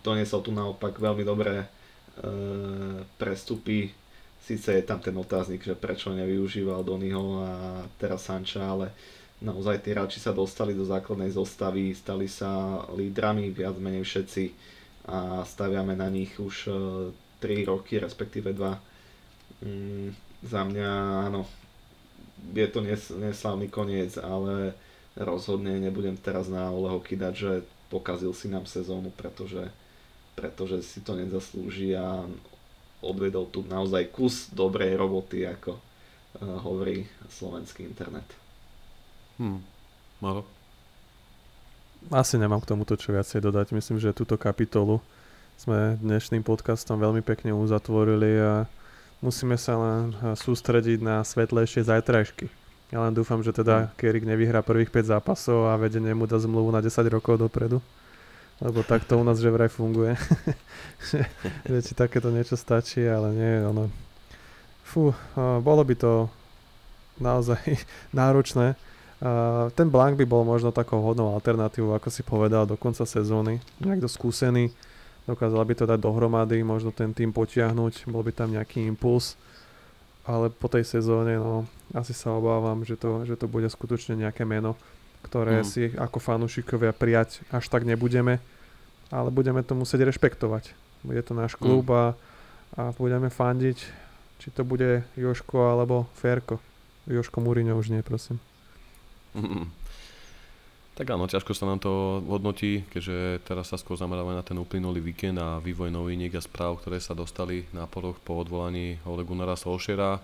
[0.00, 1.66] doniesol tu naopak veľmi dobré e,
[3.16, 3.90] prestupy.
[4.38, 7.52] Sice je tam ten otáznik, že prečo nevyužíval Donyho a
[7.96, 8.94] teraz Sancha, ale
[9.38, 14.44] naozaj tí hráči sa dostali do základnej zostavy, stali sa lídrami viac menej všetci
[15.06, 16.72] a staviame na nich už e,
[17.38, 19.64] 3 roky, respektíve 2.
[19.64, 20.10] Mm,
[20.42, 20.90] za mňa
[21.26, 21.46] áno,
[22.52, 24.74] je to nes, neslávny koniec, ale
[25.14, 27.52] rozhodne nebudem teraz na Oleho kydať, že
[27.88, 29.68] pokazil si nám sezónu, pretože,
[30.36, 32.24] pretože si to nezaslúži a
[33.00, 35.80] odvedol tu naozaj kus dobrej roboty, ako uh,
[36.62, 38.26] hovorí slovenský internet.
[39.38, 39.62] Hmm.
[40.18, 40.42] Malo?
[42.10, 43.74] Asi nemám k tomuto čo viacej dodať.
[43.74, 45.02] Myslím, že túto kapitolu
[45.58, 48.52] sme dnešným podcastom veľmi pekne uzatvorili a
[49.18, 52.46] musíme sa len eh, sústrediť na svetlejšie zajtrajšky.
[52.88, 56.72] Ja len dúfam, že teda Kerik nevyhrá prvých 5 zápasov a vedenie mu dá zmluvu
[56.72, 57.84] na 10 rokov dopredu.
[58.58, 60.16] Lebo takto u nás že vraj funguje.
[61.68, 63.92] že ti takéto niečo stačí, ale nie, ono...
[64.88, 66.32] Fú, uh, bolo by to
[67.20, 67.60] naozaj
[68.16, 68.72] náročné.
[69.18, 73.60] Uh, ten Blank by bol možno takou hodnou alternatívou, ako si povedal, do konca sezóny.
[73.84, 74.72] Niekto skúsený,
[75.28, 79.36] dokázala by to dať dohromady, možno ten tým potiahnuť, bol by tam nejaký impuls,
[80.28, 81.64] ale po tej sezóne, no,
[81.96, 84.76] asi sa obávam, že to, že to bude skutočne nejaké meno,
[85.24, 85.66] ktoré mm.
[85.66, 88.36] si ako fanúšikovia prijať až tak nebudeme,
[89.08, 90.76] ale budeme to musieť rešpektovať.
[91.00, 91.96] Bude to náš klub mm.
[91.96, 92.04] a,
[92.76, 93.78] a budeme fandiť,
[94.36, 96.60] či to bude Joško alebo Ferko.
[97.08, 98.36] Joško Múriňo už nie, prosím.
[99.32, 99.72] Mm.
[100.98, 104.98] Tak áno, ťažko sa nám to hodnotí, keďže teraz sa skôr zameráme na ten uplynulý
[104.98, 109.54] víkend a vývoj noviniek a správ, ktoré sa dostali na poroch po odvolaní Ole Gunnara
[109.54, 110.18] Solšera.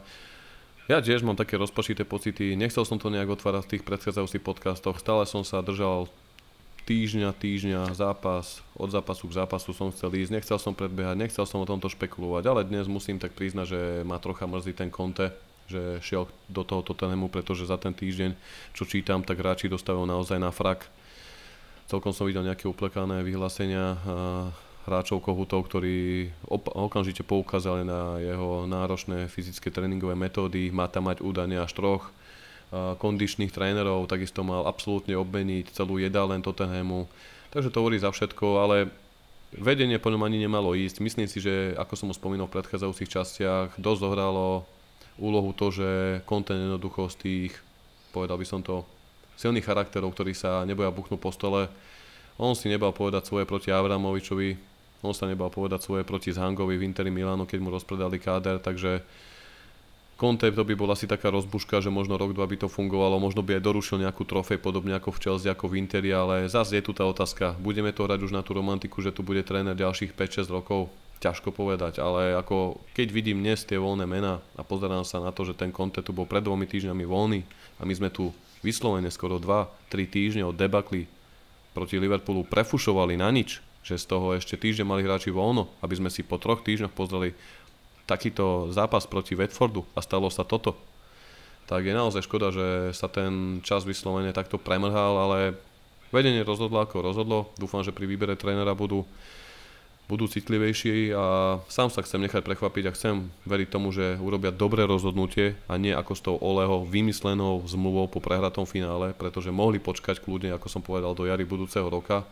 [0.90, 4.98] Ja tiež mám také rozpočité pocity, nechcel som to nejak otvárať v tých predchádzajúcich podcastoch,
[4.98, 6.10] stále som sa držal
[6.90, 11.62] týždňa, týždňa, zápas, od zápasu k zápasu som chcel ísť, nechcel som predbiehať, nechcel som
[11.62, 15.30] o tomto špekulovať, ale dnes musím tak priznať, že ma trocha mrzí ten konte,
[15.70, 18.36] že šiel do toho Tottenhamu, pretože za ten týždeň,
[18.76, 20.86] čo čítam, tak hráči dostávajú naozaj na frak.
[21.84, 24.00] Celkom som videl nejaké uplekané vyhlásenia
[24.84, 30.68] hráčov Kohutov, ktorí op- okamžite poukázali na jeho náročné fyzické tréningové metódy.
[30.68, 32.12] Má tam mať údajne až troch
[32.74, 37.08] kondičných trénerov, takisto mal absolútne obmeniť celú jedálen Tottenhamu.
[37.54, 38.90] Takže to hovorí za všetko, ale
[39.54, 40.98] vedenie po ňom ani nemalo ísť.
[40.98, 44.66] Myslím si, že ako som už spomínal v predchádzajúcich častiach, dosť zohralo
[45.18, 45.88] úlohu to, že
[46.26, 47.52] kontent jednoducho z tých,
[48.10, 48.82] povedal by som to,
[49.34, 51.66] silných charakterov, ktorí sa neboja buchnúť po stole.
[52.38, 56.86] On si nebal povedať svoje proti Avramovičovi, on sa nebal povedať svoje proti Zhangovi v
[56.88, 59.04] Interi Milánu, keď mu rozpredali káder, takže
[60.14, 63.42] Conte to by bola asi taká rozbuška, že možno rok, dva by to fungovalo, možno
[63.42, 66.86] by aj dorušil nejakú trofej, podobne ako v Chelsea, ako v Interi, ale zase je
[66.86, 67.58] tu tá otázka.
[67.58, 70.86] Budeme to hrať už na tú romantiku, že tu bude tréner ďalších 5-6 rokov?
[71.24, 75.48] Ťažko povedať, ale ako keď vidím dnes tie voľné mená a pozerám sa na to,
[75.48, 77.40] že ten Conte tu bol pred dvomi týždňami voľný
[77.80, 78.28] a my sme tu
[78.60, 81.08] vyslovene skoro 2-3 týždne od debakly
[81.72, 86.12] proti Liverpoolu prefušovali na nič, že z toho ešte týždeň mali hráči voľno, aby sme
[86.12, 87.32] si po troch týždňoch pozreli
[88.04, 90.76] takýto zápas proti Watfordu a stalo sa toto,
[91.64, 95.56] tak je naozaj škoda, že sa ten čas vyslovene takto premrhal, ale
[96.12, 97.48] vedenie rozhodlo ako rozhodlo.
[97.56, 99.08] Dúfam, že pri výbere trénera budú,
[100.04, 103.14] budú citlivejší a sám sa chcem nechať prekvapiť a chcem
[103.48, 108.20] veriť tomu, že urobia dobré rozhodnutie a nie ako s tou Oleho vymyslenou zmluvou po
[108.20, 112.28] prehratom finále, pretože mohli počkať kľudne, ako som povedal, do jary budúceho roka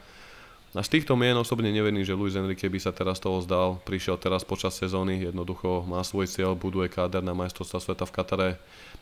[0.72, 3.76] a z týchto mien osobne neverím, že Luis Enrique by sa teraz toho zdal.
[3.84, 8.50] Prišiel teraz počas sezóny, jednoducho má svoj cieľ, buduje káder na majstrovstva sveta v Katare.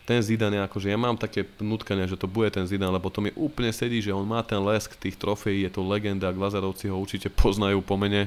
[0.02, 3.30] Ten Zidane, akože ja mám také nutkanie, že to bude ten Zidane, lebo to mi
[3.38, 7.30] úplne sedí, že on má ten lesk tých trofejí, je to legenda, Glazerovci ho určite
[7.30, 8.26] poznajú po mene,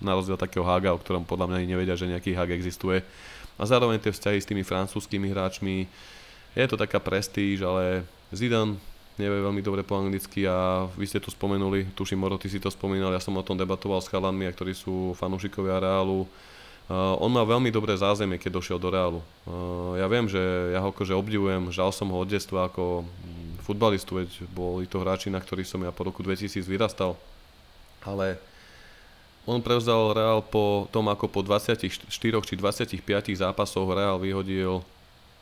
[0.00, 3.04] na rozdiel takého Haga, o ktorom podľa mňa ani nevedia, že nejaký Hag existuje.
[3.60, 5.84] A zároveň tie vzťahy s tými francúzskými hráčmi,
[6.56, 8.80] je to taká prestíž, ale Zidane
[9.20, 12.72] nevie veľmi dobre po anglicky a vy ste to spomenuli, tuším Moro, ty si to
[12.72, 16.24] spomínal, ja som o tom debatoval s chalanmi, ktorí sú fanúšikovia Reálu.
[16.90, 19.20] Uh, on má veľmi dobré zázemie, keď došiel do Reálu.
[19.46, 20.40] Uh, ja viem, že
[20.74, 24.98] ja ho akože obdivujem, žal som ho od detstva ako mm, futbalistu, veď boli to
[24.98, 27.14] hráči, na ktorých som ja po roku 2000 vyrastal.
[28.02, 28.42] Ale
[29.48, 33.00] on prevzal Real po tom, ako po 24 či 25
[33.36, 34.84] zápasoch Real vyhodil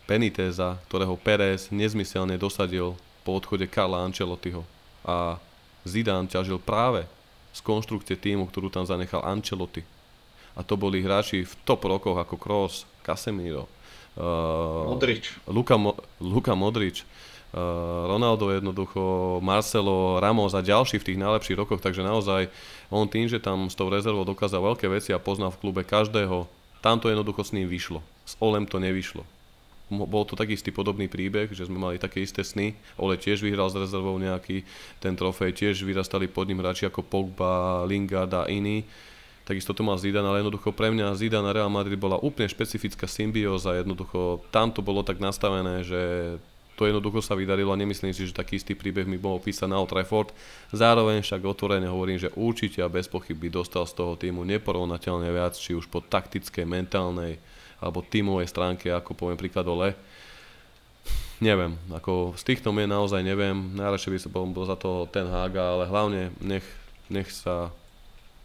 [0.08, 2.96] Beniteza, ktorého Pérez nezmyselne dosadil
[3.26, 4.64] po odchode Karla Ancelottiho.
[5.04, 5.36] A
[5.84, 7.04] Zidane ťažil práve
[7.52, 9.82] z konštrukcie týmu, ktorú tam zanechal Ancelotti.
[10.58, 13.70] A to boli hráči v top rokoch ako Kroos, Casemiro,
[14.18, 15.38] uh, Modrič.
[15.46, 17.06] Luka, Mo- Luka Modrič,
[18.08, 22.52] Ronaldo jednoducho, Marcelo, Ramos a ďalší v tých najlepších rokoch, takže naozaj
[22.92, 26.44] on tým, že tam s tou rezervou dokázal veľké veci a poznal v klube každého,
[26.84, 28.04] tam to jednoducho s ním vyšlo.
[28.28, 29.24] S Olem to nevyšlo
[29.88, 32.76] bol to taký istý podobný príbeh, že sme mali také isté sny.
[33.00, 34.68] Ole tiež vyhral s rezervou nejaký
[35.00, 38.84] ten trofej, tiež vyrastali pod ním hráči ako Pogba, Lingard a iní.
[39.48, 43.08] Takisto to mal Zidane, ale jednoducho pre mňa Zidane a Real Madrid bola úplne špecifická
[43.08, 46.00] symbióza, jednoducho tam to bolo tak nastavené, že
[46.78, 49.82] to jednoducho sa vydarilo a nemyslím si, že taký istý príbeh mi bol písať na
[49.82, 50.30] Old Trafford.
[50.70, 55.58] Zároveň však otvorene hovorím, že určite a bez pochyby dostal z toho týmu neporovnateľne viac,
[55.58, 57.42] či už po taktickej, mentálnej,
[57.82, 59.98] alebo tímovej stránke, ako poviem príklad Ole.
[61.42, 65.74] Neviem, ako z týchto mien naozaj neviem, najradšej by som bol, za to ten Haga,
[65.74, 66.66] ale hlavne nech,
[67.10, 67.74] nech sa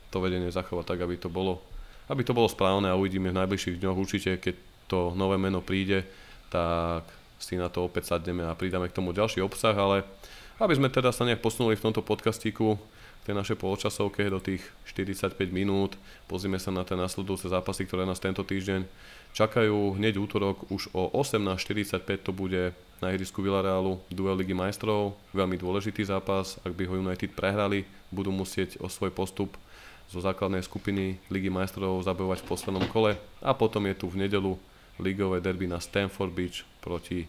[0.09, 1.61] to vedenie zachovať tak, aby to bolo
[2.11, 4.55] aby to bolo správne a uvidíme v najbližších dňoch určite, keď
[4.91, 6.03] to nové meno príde,
[6.51, 7.07] tak
[7.43, 10.07] si na to opäť sadneme a pridáme k tomu ďalší obsah, ale
[10.63, 12.79] aby sme teda sa nejak posunuli v tomto podcastíku,
[13.23, 15.95] tej našej poločasovke do tých 45 minút.
[16.27, 18.83] Pozrime sa na tie nasledujúce zápasy, ktoré nás tento týždeň
[19.31, 19.95] čakajú.
[19.95, 25.15] Hneď útorok už o 18.45 to bude na ihrisku Villarealu duel Ligy majstrov.
[25.31, 26.59] Veľmi dôležitý zápas.
[26.67, 29.55] Ak by ho United prehrali, budú musieť o svoj postup
[30.11, 33.15] zo základnej skupiny Ligy majstrov zabojovať v poslednom kole.
[33.39, 34.59] A potom je tu v nedelu
[34.99, 37.25] ligové derby na Stamford Beach proti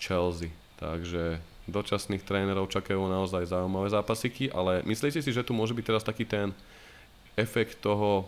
[0.00, 0.48] Chelsea.
[0.80, 1.38] Takže
[1.68, 6.24] dočasných trénerov čakajú naozaj zaujímavé zápasiky, ale myslíte si, že tu môže byť teraz taký
[6.24, 6.56] ten
[7.36, 8.24] efekt toho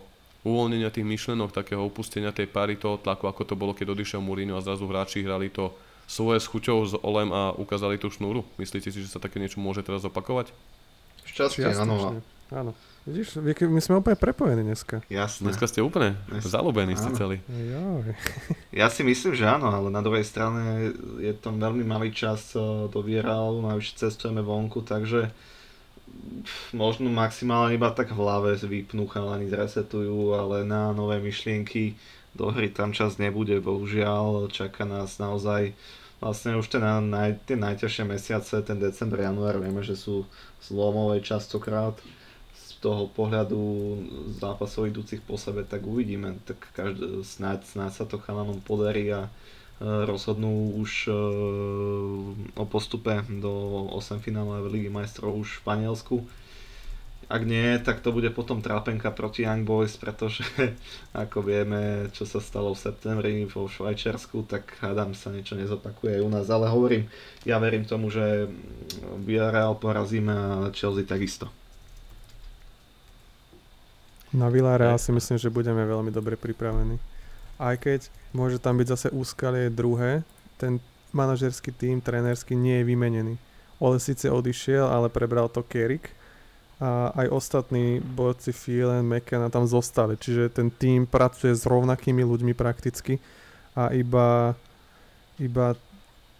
[0.47, 4.55] uvoľnenia tých myšlenok, takého upustenia tej pary, toho tlaku, ako to bolo, keď odišiel Mourinho
[4.55, 5.75] a zrazu hráči hrali to
[6.09, 8.47] svoje s chuťou s Olem a ukázali tú šnúru?
[8.57, 10.51] Myslíte si, že sa také niečo môže teraz opakovať?
[11.29, 12.23] Šťastie, áno.
[12.49, 12.73] Áno.
[13.09, 15.01] Vidíš, my sme úplne prepojení dneska.
[15.09, 15.49] Jasné.
[15.49, 16.45] Dneska ste úplne Jasné.
[16.45, 17.41] zalúbení ste celý.
[18.69, 22.61] Ja si myslím, že áno, ale na druhej strane je to veľmi malý čas eh,
[22.61, 25.33] do Vieralu, najvyššie cestujeme vonku, takže
[26.77, 31.97] možno maximálne iba tak v hlave vypnú chalani, zresetujú, ale na nové myšlienky
[32.37, 35.73] do hry tam čas nebude, bohužiaľ, čaká nás naozaj
[36.21, 40.29] vlastne už ten naj, tie najťažšie mesiace, ten december, január, vieme, že sú
[40.61, 41.97] zlomové častokrát
[42.79, 43.61] toho pohľadu
[44.39, 46.39] zápasov idúcich po sebe, tak uvidíme.
[46.47, 49.31] Tak každý, snáď, snáď sa to chalanom podarí a e,
[50.07, 51.13] rozhodnú už e,
[52.55, 53.53] o postupe do
[53.99, 56.17] 8 finále Ligy majstrov už v Španielsku.
[57.29, 60.47] Ak nie, tak to bude potom trápenka proti Young Boys, pretože
[61.13, 66.25] ako vieme, čo sa stalo v septembri vo Švajčiarsku, tak hádam sa niečo nezopakuje aj
[66.25, 66.47] u nás.
[66.49, 67.05] Ale hovorím,
[67.45, 68.49] ja verím tomu, že
[69.21, 71.53] Villarreal porazíme a Chelsea takisto.
[74.33, 77.01] Na Villarreal si myslím, že budeme veľmi dobre pripravení.
[77.59, 78.01] aj keď
[78.31, 80.23] môže tam byť zase úskalie druhé,
[80.63, 80.79] ten
[81.11, 83.35] manažerský tým, trénerský nie je vymenený.
[83.83, 86.15] Ole síce odišiel, ale prebral to Kerik
[86.79, 92.55] a aj ostatní borci Phelan, McKenna tam zostali, čiže ten tým pracuje s rovnakými ľuďmi
[92.55, 93.19] prakticky
[93.75, 94.55] a iba,
[95.43, 95.75] iba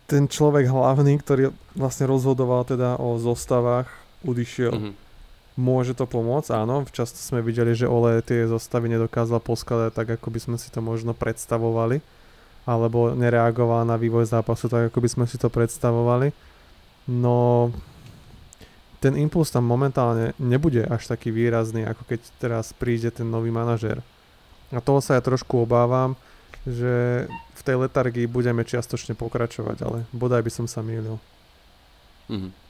[0.07, 3.91] ten človek hlavný, ktorý vlastne rozhodoval teda o zostavách,
[4.23, 4.75] odišiel.
[4.79, 5.08] Mm-hmm.
[5.59, 6.87] Môže to pomôcť, áno.
[6.87, 10.79] Často sme videli, že Ole tie zostavy nedokázal poskladať tak, ako by sme si to
[10.79, 11.99] možno predstavovali.
[12.63, 16.31] Alebo nereagoval na vývoj zápasu tak, ako by sme si to predstavovali.
[17.11, 17.75] No,
[19.03, 23.99] ten impuls tam momentálne nebude až taký výrazný, ako keď teraz príde ten nový manažér.
[24.71, 26.15] A toho sa ja trošku obávam,
[26.63, 27.27] že
[27.59, 31.19] v tej letargii budeme čiastočne pokračovať, ale bodaj by som sa mýlil.
[32.31, 32.68] Mm-hmm.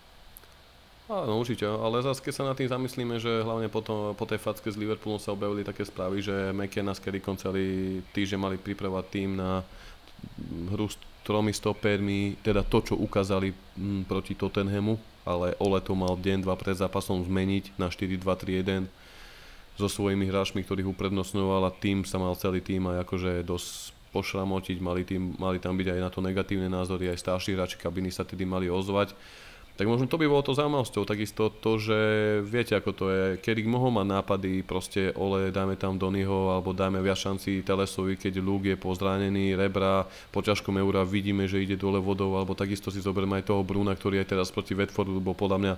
[1.08, 4.68] Áno, určite, ale zase keď sa nad tým zamyslíme, že hlavne potom, po tej facke
[4.68, 9.40] s Liverpoolom sa objavili také správy, že McKenna s Kerrickom celý týždeň mali pripravať tým
[9.40, 9.64] na
[10.68, 16.12] hru s tromi stopermi, teda to, čo ukázali m, proti Tottenhamu, ale Ole to mal
[16.12, 18.84] deň, dva pred zápasom zmeniť na 4-2-3-1
[19.80, 24.76] so svojimi hráčmi, ktorých uprednostňoval a tým sa mal celý tým aj akože dosť pošramotiť,
[24.84, 28.28] mali, tým, mali tam byť aj na to negatívne názory, aj starší hráči kabiny sa
[28.28, 29.16] tedy mali ozvať
[29.78, 31.98] tak možno to by bolo to zaujímavosťou, takisto to, že
[32.42, 36.98] viete ako to je, kedy mohol mať nápady, proste ole, dajme tam Donyho, alebo dajme
[36.98, 40.02] viac šanci Telesovi, keď Luke je pozránený, Rebra,
[40.34, 43.94] po ťažkom eura vidíme, že ide dole vodou, alebo takisto si zoberme aj toho Bruna,
[43.94, 45.74] ktorý aj teraz proti Watfordu bol podľa mňa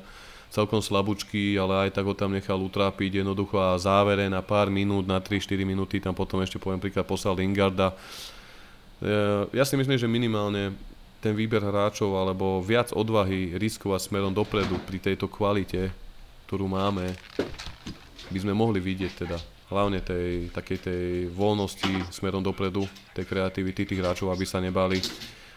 [0.49, 5.05] celkom slabúčky, ale aj tak ho tam nechal utrápiť jednoducho a závere na pár minút,
[5.05, 7.95] na 3-4 minúty tam potom ešte poviem príklad poslal Lingarda.
[9.55, 10.75] Ja si myslím, že minimálne
[11.21, 15.93] ten výber hráčov alebo viac odvahy riskovať smerom dopredu pri tejto kvalite,
[16.49, 17.13] ktorú máme,
[18.33, 19.39] by sme mohli vidieť teda.
[19.71, 24.99] Hlavne tej takej tej voľnosti smerom dopredu, tej kreativity tých hráčov, aby sa nebali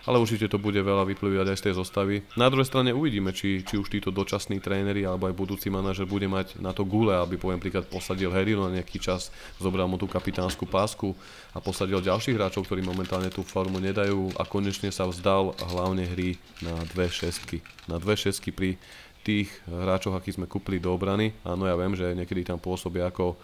[0.03, 2.15] ale určite to bude veľa vyplývať aj z tej zostavy.
[2.35, 6.27] Na druhej strane uvidíme, či, či už títo dočasní tréneri alebo aj budúci manažer bude
[6.27, 10.05] mať na to gule, aby poviem príklad posadil Harryho na nejaký čas, zobral mu tú
[10.05, 11.15] kapitánsku pásku
[11.55, 16.35] a posadil ďalších hráčov, ktorí momentálne tú formu nedajú a konečne sa vzdal hlavne hry
[16.59, 17.63] na dve šestky.
[17.87, 18.75] Na dve šestky pri
[19.23, 21.31] tých hráčoch, akých sme kúpili do obrany.
[21.47, 23.39] Áno, ja viem, že niekedy tam pôsobia ako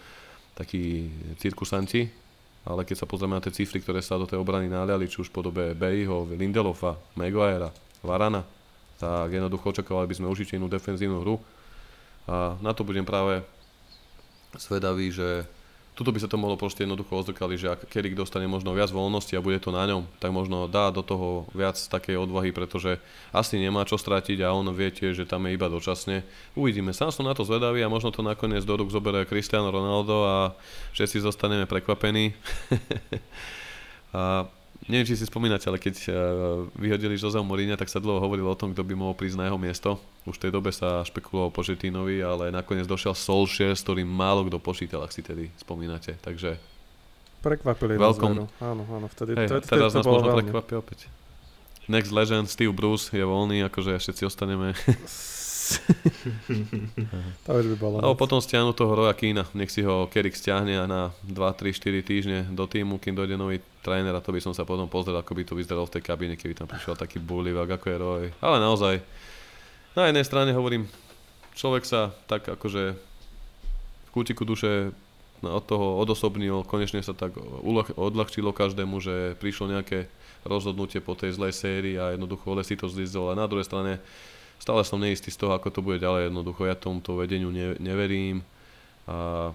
[0.52, 1.08] takí
[1.40, 2.19] cirkusanti,
[2.64, 5.32] ale keď sa pozrieme na tie cifry, ktoré sa do tej obrany naliali, či už
[5.32, 7.72] v podobe Bejho, Lindelofa, Maguirea,
[8.04, 8.44] Varana,
[9.00, 11.40] tak jednoducho očakávali by sme určite inú defenzívnu hru.
[12.28, 13.40] A na to budem práve
[14.60, 15.48] svedavý, že
[15.94, 19.34] tuto by sa to mohlo proste jednoducho odzrkaliť, že ak Kerik dostane možno viac voľnosti
[19.36, 23.02] a bude to na ňom, tak možno dá do toho viac takej odvahy, pretože
[23.34, 26.24] asi nemá čo stratiť a on viete, že tam je iba dočasne.
[26.54, 30.24] Uvidíme, sám som na to zvedavý a možno to nakoniec do rúk zoberie Cristiano Ronaldo
[30.24, 30.36] a
[30.96, 32.32] všetci zostaneme prekvapení.
[34.16, 34.48] a
[34.88, 36.14] neviem, či si spomínate, ale keď uh,
[36.78, 39.58] vyhodili Jose Mourinho, tak sa dlho hovorilo o tom, kto by mohol prísť na jeho
[39.60, 40.00] miesto.
[40.24, 44.56] Už v tej dobe sa špekuloval Pochettinovi, ale nakoniec došiel Solskjaer, s ktorým málo kto
[44.56, 46.16] počítal, ak si tedy spomínate.
[46.22, 46.56] Takže
[47.40, 48.52] Prekvapili Welcome.
[48.60, 51.08] Áno, áno, vtedy, hey, to, teraz to nás možno prekvapia opäť.
[51.88, 54.76] Next Legend, Steve Bruce je voľný, akože všetci ostaneme
[57.46, 57.96] to už by bolo.
[58.02, 62.02] Alebo potom stiahnu toho Roya Kína, nech si ho Kerik stiahne na 2, 3, 4
[62.02, 65.32] týždne do týmu, kým dojde nový tréner a to by som sa potom pozrel, ako
[65.36, 68.24] by to vyzeralo v tej kabíne, keby tam prišiel taký burlivák, ako je Roy.
[68.42, 68.98] Ale naozaj,
[69.94, 70.90] na jednej strane hovorím,
[71.54, 72.96] človek sa tak akože
[74.06, 74.90] v kútiku duše
[75.44, 77.38] no, od toho odosobnil, konečne sa tak
[77.94, 80.10] odľahčilo každému, že prišlo nejaké
[80.44, 83.32] rozhodnutie po tej zlej sérii a jednoducho Lesi to zlizdol.
[83.32, 84.00] A na druhej strane
[84.60, 86.28] stále som neistý z toho, ako to bude ďalej.
[86.28, 88.44] Jednoducho ja tomuto vedeniu ne, neverím.
[89.08, 89.50] A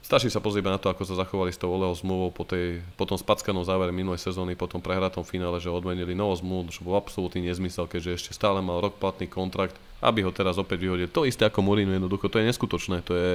[0.00, 3.04] stačí sa pozrieť na to, ako sa zachovali s tou Oleho zmluvou po, tej, po
[3.04, 6.96] tom spackanom závere minulej sezóny, po tom prehratom finále, že odmenili novú zmluvu, čo bol
[6.96, 11.12] absolútny nezmysel, keďže ešte stále mal rok platný kontrakt, aby ho teraz opäť vyhodil.
[11.12, 13.30] To isté ako Mourinho, jednoducho, to je neskutočné, to je,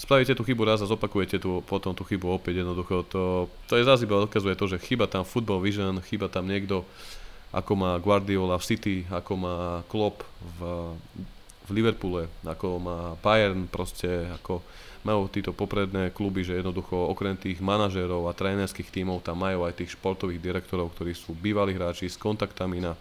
[0.00, 3.06] spravíte tú chybu raz a zopakujete tú, potom tú chybu opäť jednoducho.
[3.14, 6.82] To, to je zase iba dokazuje to, že chyba tam football vision, chyba tam niekto,
[7.52, 9.56] ako má Guardiola v City, ako má
[9.88, 10.20] Klopp
[10.60, 10.92] v,
[11.64, 14.60] v Liverpoole, ako má Bayern, proste ako
[15.06, 19.80] majú títo popredné kluby, že jednoducho okrem tých manažérov a trénerských tímov tam majú aj
[19.80, 22.92] tých športových direktorov, ktorí sú bývalí hráči s kontaktami na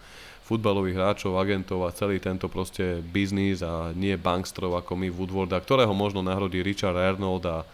[0.48, 5.92] futbalových hráčov, agentov a celý tento proste biznis a nie bankstrov ako my Woodwarda, ktorého
[5.92, 7.68] možno nahrodí Richard Arnold a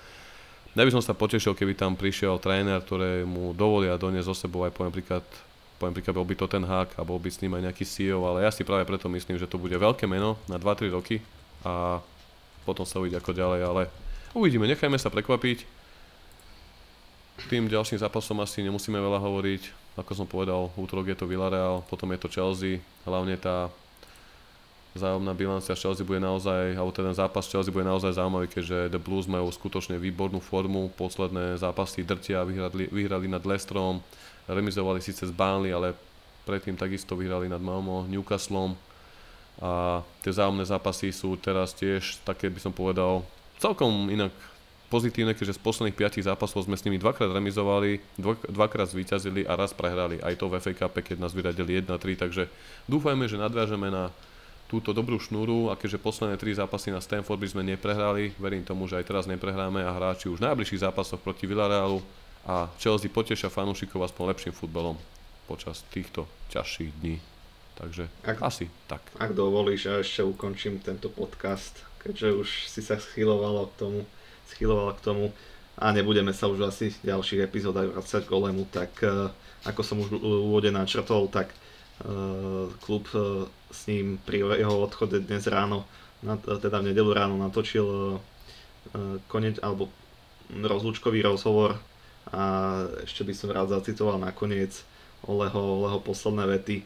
[0.74, 4.74] ja by som sa potešil, keby tam prišiel tréner, ktorému dovolia doniesť zo sebou aj
[4.74, 5.22] poviem príklad
[5.84, 8.24] poviem príklad, bol by to ten hák a bol by s ním aj nejaký CEO,
[8.24, 11.20] ale ja si práve preto myslím, že to bude veľké meno na 2-3 roky
[11.68, 12.00] a
[12.64, 13.92] potom sa uvidí ako ďalej, ale
[14.32, 15.68] uvidíme, nechajme sa prekvapiť.
[17.52, 19.84] tým ďalším zápasom asi nemusíme veľa hovoriť.
[20.00, 23.68] Ako som povedal, útorok je to Villarreal, potom je to Chelsea, hlavne tá
[24.96, 29.28] vzájomná bilancia Chelsea bude naozaj, alebo ten zápas Chelsea bude naozaj zaujímavý, keďže The Blues
[29.28, 34.00] majú skutočne výbornú formu, posledné zápasy drtia, vyhrali, vyhrali nad Lestrom,
[34.48, 35.96] remizovali síce z Burnley, ale
[36.44, 38.76] predtým takisto vyhrali nad Malmo, Newcastlom
[39.62, 43.22] a tie vzájomné zápasy sú teraz tiež také by som povedal
[43.62, 44.34] celkom inak
[44.90, 49.58] pozitívne, keďže z posledných 5 zápasov sme s nimi dvakrát remizovali, dv, dvakrát zvíťazili a
[49.58, 50.22] raz prehrali.
[50.22, 52.46] Aj to v FA Cup, keď nás vyradili 1-3, takže
[52.86, 54.14] dúfajme, že nadviažeme na
[54.70, 58.86] túto dobrú šnúru a keďže posledné 3 zápasy na Stanford by sme neprehrali, verím tomu,
[58.86, 62.02] že aj teraz neprehráme a hráči už v najbližších zápasoch proti Villarealu
[62.44, 65.00] a Chelsea potešia fanúšikov aspoň lepším futbalom
[65.48, 67.18] počas týchto ťažších dní.
[67.74, 69.02] Takže ak, asi tak.
[69.18, 74.00] Ak dovolíš, ja ešte ukončím tento podcast, keďže už si sa schylovalo k tomu,
[74.52, 75.26] schylovala k tomu
[75.80, 79.34] a nebudeme sa už asi v ďalších epizódach vracať k Olemu, tak uh,
[79.66, 85.26] ako som už v úvode načrtol, tak uh, klub uh, s ním pri jeho odchode
[85.26, 85.90] dnes ráno,
[86.62, 88.20] teda v nedelu ráno natočil
[89.28, 89.92] konec, alebo
[90.54, 91.80] rozlúčkový rozhovor
[92.32, 92.44] a
[93.04, 94.86] ešte by som rád zacitoval nakoniec
[95.28, 96.78] Oleho, Oleho posledné vety.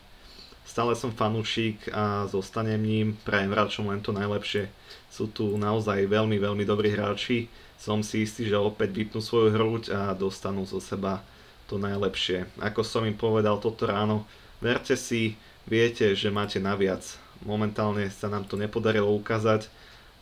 [0.67, 4.67] Stále som fanúšik a zostanem ním, prajem hráčom len to najlepšie.
[5.07, 7.47] Sú tu naozaj veľmi, veľmi dobrí hráči.
[7.79, 11.23] Som si istý, že opäť vypnú svoju hruď a dostanú zo seba
[11.71, 12.47] to najlepšie.
[12.59, 14.27] Ako som im povedal toto ráno,
[14.59, 17.03] verte si, viete, že máte naviac.
[17.47, 19.71] Momentálne sa nám to nepodarilo ukázať,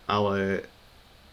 [0.05, 0.67] ale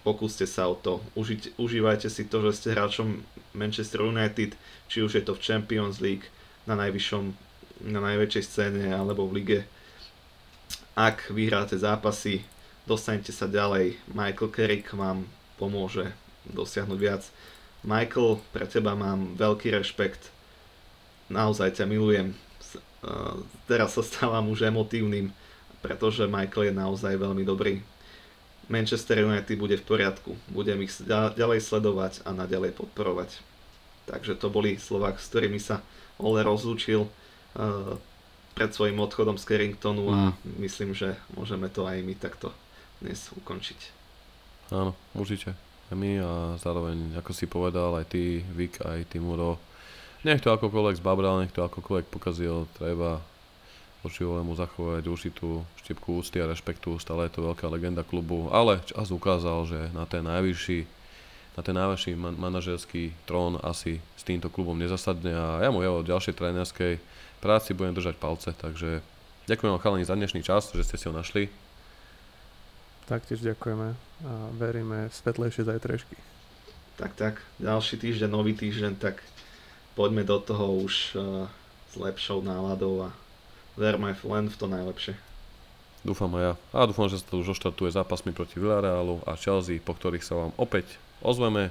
[0.03, 1.03] pokúste sa o to.
[1.14, 3.22] Užiť, užívajte si to, že ste hráčom
[3.55, 4.55] Manchester United,
[4.90, 6.28] či už je to v Champions League,
[6.66, 9.61] na najvyššom na najväčšej scéne alebo v lige.
[10.94, 12.46] Ak vyhráte zápasy,
[12.86, 13.98] dostanete sa ďalej.
[14.12, 15.26] Michael Carrick vám
[15.59, 16.14] pomôže
[16.46, 17.22] dosiahnuť viac.
[17.82, 20.30] Michael, pre teba mám veľký rešpekt.
[21.26, 22.38] Naozaj ťa milujem.
[23.66, 25.34] Teraz sa stávam už emotívnym,
[25.82, 27.82] pretože Michael je naozaj veľmi dobrý.
[28.73, 30.33] Manchester United bude v poriadku.
[30.49, 30.97] Budem ich
[31.37, 33.45] ďalej sledovať a naďalej podporovať.
[34.09, 35.85] Takže to boli slova, s ktorými sa
[36.16, 37.05] Ole rozlúčil
[38.57, 40.12] pred svojím odchodom z Carringtonu mm.
[40.12, 40.18] a
[40.64, 42.53] myslím, že môžeme to aj my takto
[43.05, 43.81] dnes ukončiť.
[44.73, 45.53] Áno, určite.
[45.89, 49.61] A my a zároveň, ako si povedal, aj ty, Vik, aj ty Muro,
[50.25, 53.20] nech to akokoľvek zbabral, nech to akokoľvek pokazil, treba
[54.03, 58.82] voči mu zachovať určitú štipku úcty a rešpektu, stále je to veľká legenda klubu, ale
[58.82, 61.03] čas ukázal, že na ten najvyšší
[61.53, 66.00] na ten najvyšší man- manažerský trón asi s týmto klubom nezasadne a ja mu jeho
[66.00, 66.96] ďalšej trénerskej
[67.44, 69.05] práci budem držať palce, takže
[69.44, 71.53] ďakujem vám chalani za dnešný čas, že ste si ho našli.
[73.05, 73.88] Taktiež ďakujeme
[74.24, 76.16] a veríme v svetlejšie zajtrajšky.
[76.96, 79.20] Tak, tak, ďalší týždeň, nový týždeň, tak
[79.92, 81.44] poďme do toho už uh,
[81.92, 83.22] s lepšou náladou a
[83.77, 85.14] verme len v to najlepšie.
[86.03, 86.53] Dúfam aj ja.
[86.75, 90.35] A dúfam, že sa to už oštartuje zápasmi proti Villarealu a Chelsea, po ktorých sa
[90.35, 91.70] vám opäť ozveme.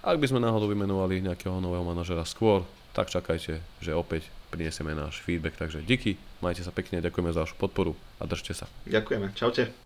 [0.00, 2.64] Ak by sme náhodou vymenovali nejakého nového manažera skôr,
[2.96, 5.60] tak čakajte, že opäť prinesieme náš feedback.
[5.60, 8.64] Takže díky, majte sa pekne, ďakujeme za vašu podporu a držte sa.
[8.88, 9.85] Ďakujeme, čaute.